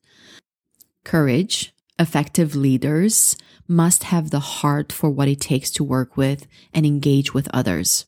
courage, 1.04 1.72
effective 1.98 2.56
leaders 2.56 3.36
must 3.68 4.04
have 4.04 4.30
the 4.30 4.40
heart 4.40 4.92
for 4.92 5.08
what 5.08 5.28
it 5.28 5.40
takes 5.40 5.70
to 5.70 5.84
work 5.84 6.16
with 6.16 6.48
and 6.74 6.84
engage 6.84 7.32
with 7.32 7.48
others. 7.54 8.06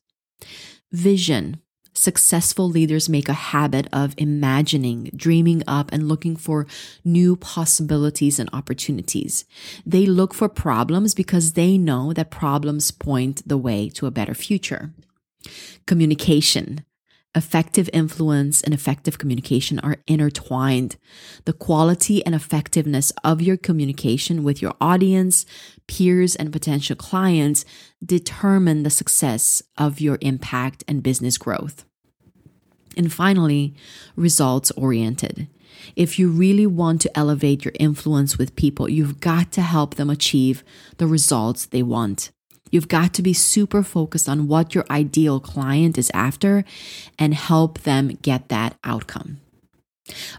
Vision, 0.91 1.62
Successful 1.93 2.67
leaders 2.67 3.07
make 3.07 3.29
a 3.29 3.33
habit 3.33 3.87
of 3.93 4.15
imagining, 4.17 5.11
dreaming 5.15 5.63
up, 5.67 5.91
and 5.91 6.07
looking 6.07 6.35
for 6.35 6.65
new 7.03 7.35
possibilities 7.35 8.39
and 8.39 8.49
opportunities. 8.51 9.45
They 9.85 10.05
look 10.05 10.33
for 10.33 10.49
problems 10.49 11.13
because 11.13 11.53
they 11.53 11.77
know 11.77 12.11
that 12.13 12.31
problems 12.31 12.91
point 12.91 13.47
the 13.47 13.57
way 13.57 13.89
to 13.89 14.07
a 14.07 14.11
better 14.11 14.33
future. 14.33 14.91
Communication. 15.85 16.83
Effective 17.35 17.89
influence 17.93 18.61
and 18.61 18.75
effective 18.75 19.17
communication 19.17 19.79
are 19.79 19.97
intertwined. 20.05 20.97
The 21.45 21.53
quality 21.53 22.23
and 22.25 22.35
effectiveness 22.35 23.11
of 23.23 23.41
your 23.41 23.57
communication 23.57 24.43
with 24.43 24.61
your 24.61 24.75
audience, 24.79 25.47
peers, 25.87 26.35
and 26.35 26.53
potential 26.53 26.95
clients 26.95 27.65
determine 28.05 28.83
the 28.83 28.91
success 28.91 29.63
of 29.77 29.99
your 29.99 30.19
impact 30.21 30.83
and 30.87 31.01
business 31.01 31.39
growth. 31.39 31.85
And 32.95 33.11
finally, 33.11 33.73
results 34.15 34.69
oriented. 34.71 35.47
If 35.95 36.19
you 36.19 36.29
really 36.29 36.67
want 36.67 37.01
to 37.01 37.17
elevate 37.17 37.65
your 37.65 37.73
influence 37.79 38.37
with 38.37 38.55
people, 38.55 38.87
you've 38.87 39.19
got 39.19 39.51
to 39.53 39.61
help 39.61 39.95
them 39.95 40.11
achieve 40.11 40.63
the 40.97 41.07
results 41.07 41.65
they 41.65 41.81
want. 41.81 42.31
You've 42.73 42.87
got 42.87 43.13
to 43.13 43.21
be 43.21 43.33
super 43.33 43.83
focused 43.83 44.27
on 44.27 44.47
what 44.47 44.73
your 44.73 44.83
ideal 44.89 45.39
client 45.39 45.95
is 45.95 46.09
after 46.11 46.65
and 47.19 47.35
help 47.35 47.81
them 47.81 48.17
get 48.23 48.49
that 48.49 48.79
outcome. 48.83 49.41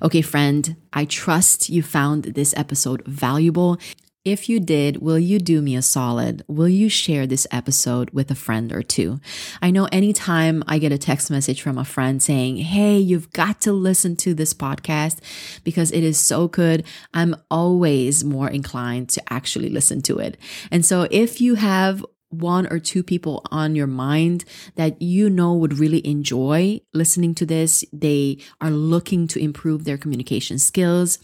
Okay, 0.03 0.21
friend, 0.21 0.75
I 0.93 1.05
trust 1.05 1.69
you 1.69 1.81
found 1.81 2.25
this 2.25 2.53
episode 2.57 3.07
valuable. 3.07 3.79
If 4.25 4.49
you 4.49 4.59
did, 4.59 4.97
will 4.97 5.19
you 5.19 5.39
do 5.39 5.63
me 5.63 5.77
a 5.77 5.83
solid? 5.83 6.43
Will 6.49 6.69
you 6.69 6.89
share 6.89 7.25
this 7.25 7.47
episode 7.53 8.11
with 8.11 8.33
a 8.33 8.35
friend 8.35 8.73
or 8.73 8.83
two? 8.83 9.21
I 9.63 9.71
know 9.71 9.87
anytime 9.93 10.65
I 10.67 10.79
get 10.79 10.91
a 10.91 10.99
text 10.99 11.31
message 11.31 11.63
from 11.63 11.79
a 11.79 11.85
friend 11.85 12.21
saying, 12.21 12.57
Hey, 12.57 12.99
you've 12.99 13.33
got 13.33 13.61
to 13.61 13.73
listen 13.73 14.17
to 14.17 14.35
this 14.35 14.53
podcast 14.53 15.21
because 15.63 15.93
it 15.93 16.03
is 16.03 16.19
so 16.19 16.49
good, 16.49 16.85
I'm 17.13 17.37
always 17.49 18.25
more 18.25 18.51
inclined 18.51 19.11
to 19.11 19.33
actually 19.33 19.69
listen 19.69 20.03
to 20.03 20.19
it. 20.19 20.37
And 20.73 20.85
so 20.85 21.07
if 21.13 21.41
you 21.41 21.55
have 21.55 22.05
one 22.41 22.67
or 22.73 22.79
two 22.79 23.03
people 23.03 23.45
on 23.51 23.75
your 23.75 23.87
mind 23.87 24.45
that 24.77 25.01
you 25.01 25.31
know 25.31 25.55
would 25.55 25.79
really 25.79 26.07
enjoy 26.07 26.81
listening 26.93 27.35
to 27.37 27.47
this, 27.47 27.85
they 27.93 28.39
are 28.61 28.71
looking 28.71 29.27
to 29.29 29.39
improve 29.39 29.85
their 29.85 29.99
communication 29.99 30.59
skills 30.59 31.19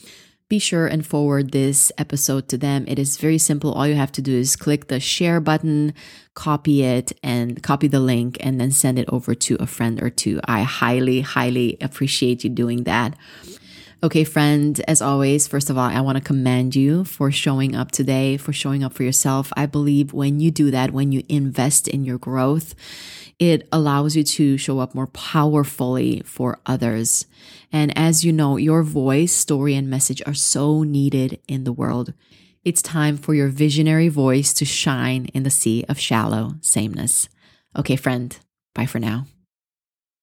be 0.50 0.58
sure 0.58 0.88
and 0.88 1.06
forward 1.06 1.52
this 1.52 1.92
episode 1.96 2.48
to 2.48 2.58
them. 2.58 2.84
It 2.88 2.98
is 2.98 3.16
very 3.16 3.38
simple. 3.38 3.72
All 3.72 3.86
you 3.86 3.94
have 3.94 4.10
to 4.12 4.20
do 4.20 4.36
is 4.36 4.56
click 4.56 4.88
the 4.88 4.98
share 4.98 5.40
button, 5.40 5.94
copy 6.34 6.82
it, 6.82 7.12
and 7.22 7.62
copy 7.62 7.86
the 7.86 8.00
link, 8.00 8.36
and 8.40 8.60
then 8.60 8.72
send 8.72 8.98
it 8.98 9.08
over 9.08 9.36
to 9.36 9.56
a 9.60 9.66
friend 9.66 10.02
or 10.02 10.10
two. 10.10 10.40
I 10.44 10.62
highly, 10.62 11.20
highly 11.20 11.78
appreciate 11.80 12.42
you 12.42 12.50
doing 12.50 12.82
that. 12.82 13.16
Okay, 14.02 14.24
friend, 14.24 14.80
as 14.88 15.02
always, 15.02 15.46
first 15.46 15.68
of 15.68 15.76
all, 15.76 15.84
I 15.84 16.00
want 16.00 16.16
to 16.16 16.24
commend 16.24 16.74
you 16.74 17.04
for 17.04 17.30
showing 17.30 17.76
up 17.76 17.92
today, 17.92 18.38
for 18.38 18.50
showing 18.50 18.82
up 18.82 18.94
for 18.94 19.02
yourself. 19.02 19.52
I 19.58 19.66
believe 19.66 20.14
when 20.14 20.40
you 20.40 20.50
do 20.50 20.70
that, 20.70 20.92
when 20.92 21.12
you 21.12 21.22
invest 21.28 21.86
in 21.86 22.06
your 22.06 22.16
growth, 22.16 22.74
it 23.38 23.68
allows 23.70 24.16
you 24.16 24.24
to 24.24 24.56
show 24.56 24.78
up 24.78 24.94
more 24.94 25.08
powerfully 25.08 26.22
for 26.24 26.60
others. 26.64 27.26
And 27.70 27.96
as 27.96 28.24
you 28.24 28.32
know, 28.32 28.56
your 28.56 28.82
voice, 28.82 29.32
story, 29.32 29.74
and 29.74 29.90
message 29.90 30.22
are 30.26 30.32
so 30.32 30.82
needed 30.82 31.38
in 31.46 31.64
the 31.64 31.72
world. 31.72 32.14
It's 32.64 32.80
time 32.80 33.18
for 33.18 33.34
your 33.34 33.48
visionary 33.48 34.08
voice 34.08 34.54
to 34.54 34.64
shine 34.64 35.26
in 35.34 35.42
the 35.42 35.50
sea 35.50 35.84
of 35.90 36.00
shallow 36.00 36.54
sameness. 36.62 37.28
Okay, 37.76 37.96
friend, 37.96 38.34
bye 38.74 38.86
for 38.86 38.98
now. 38.98 39.26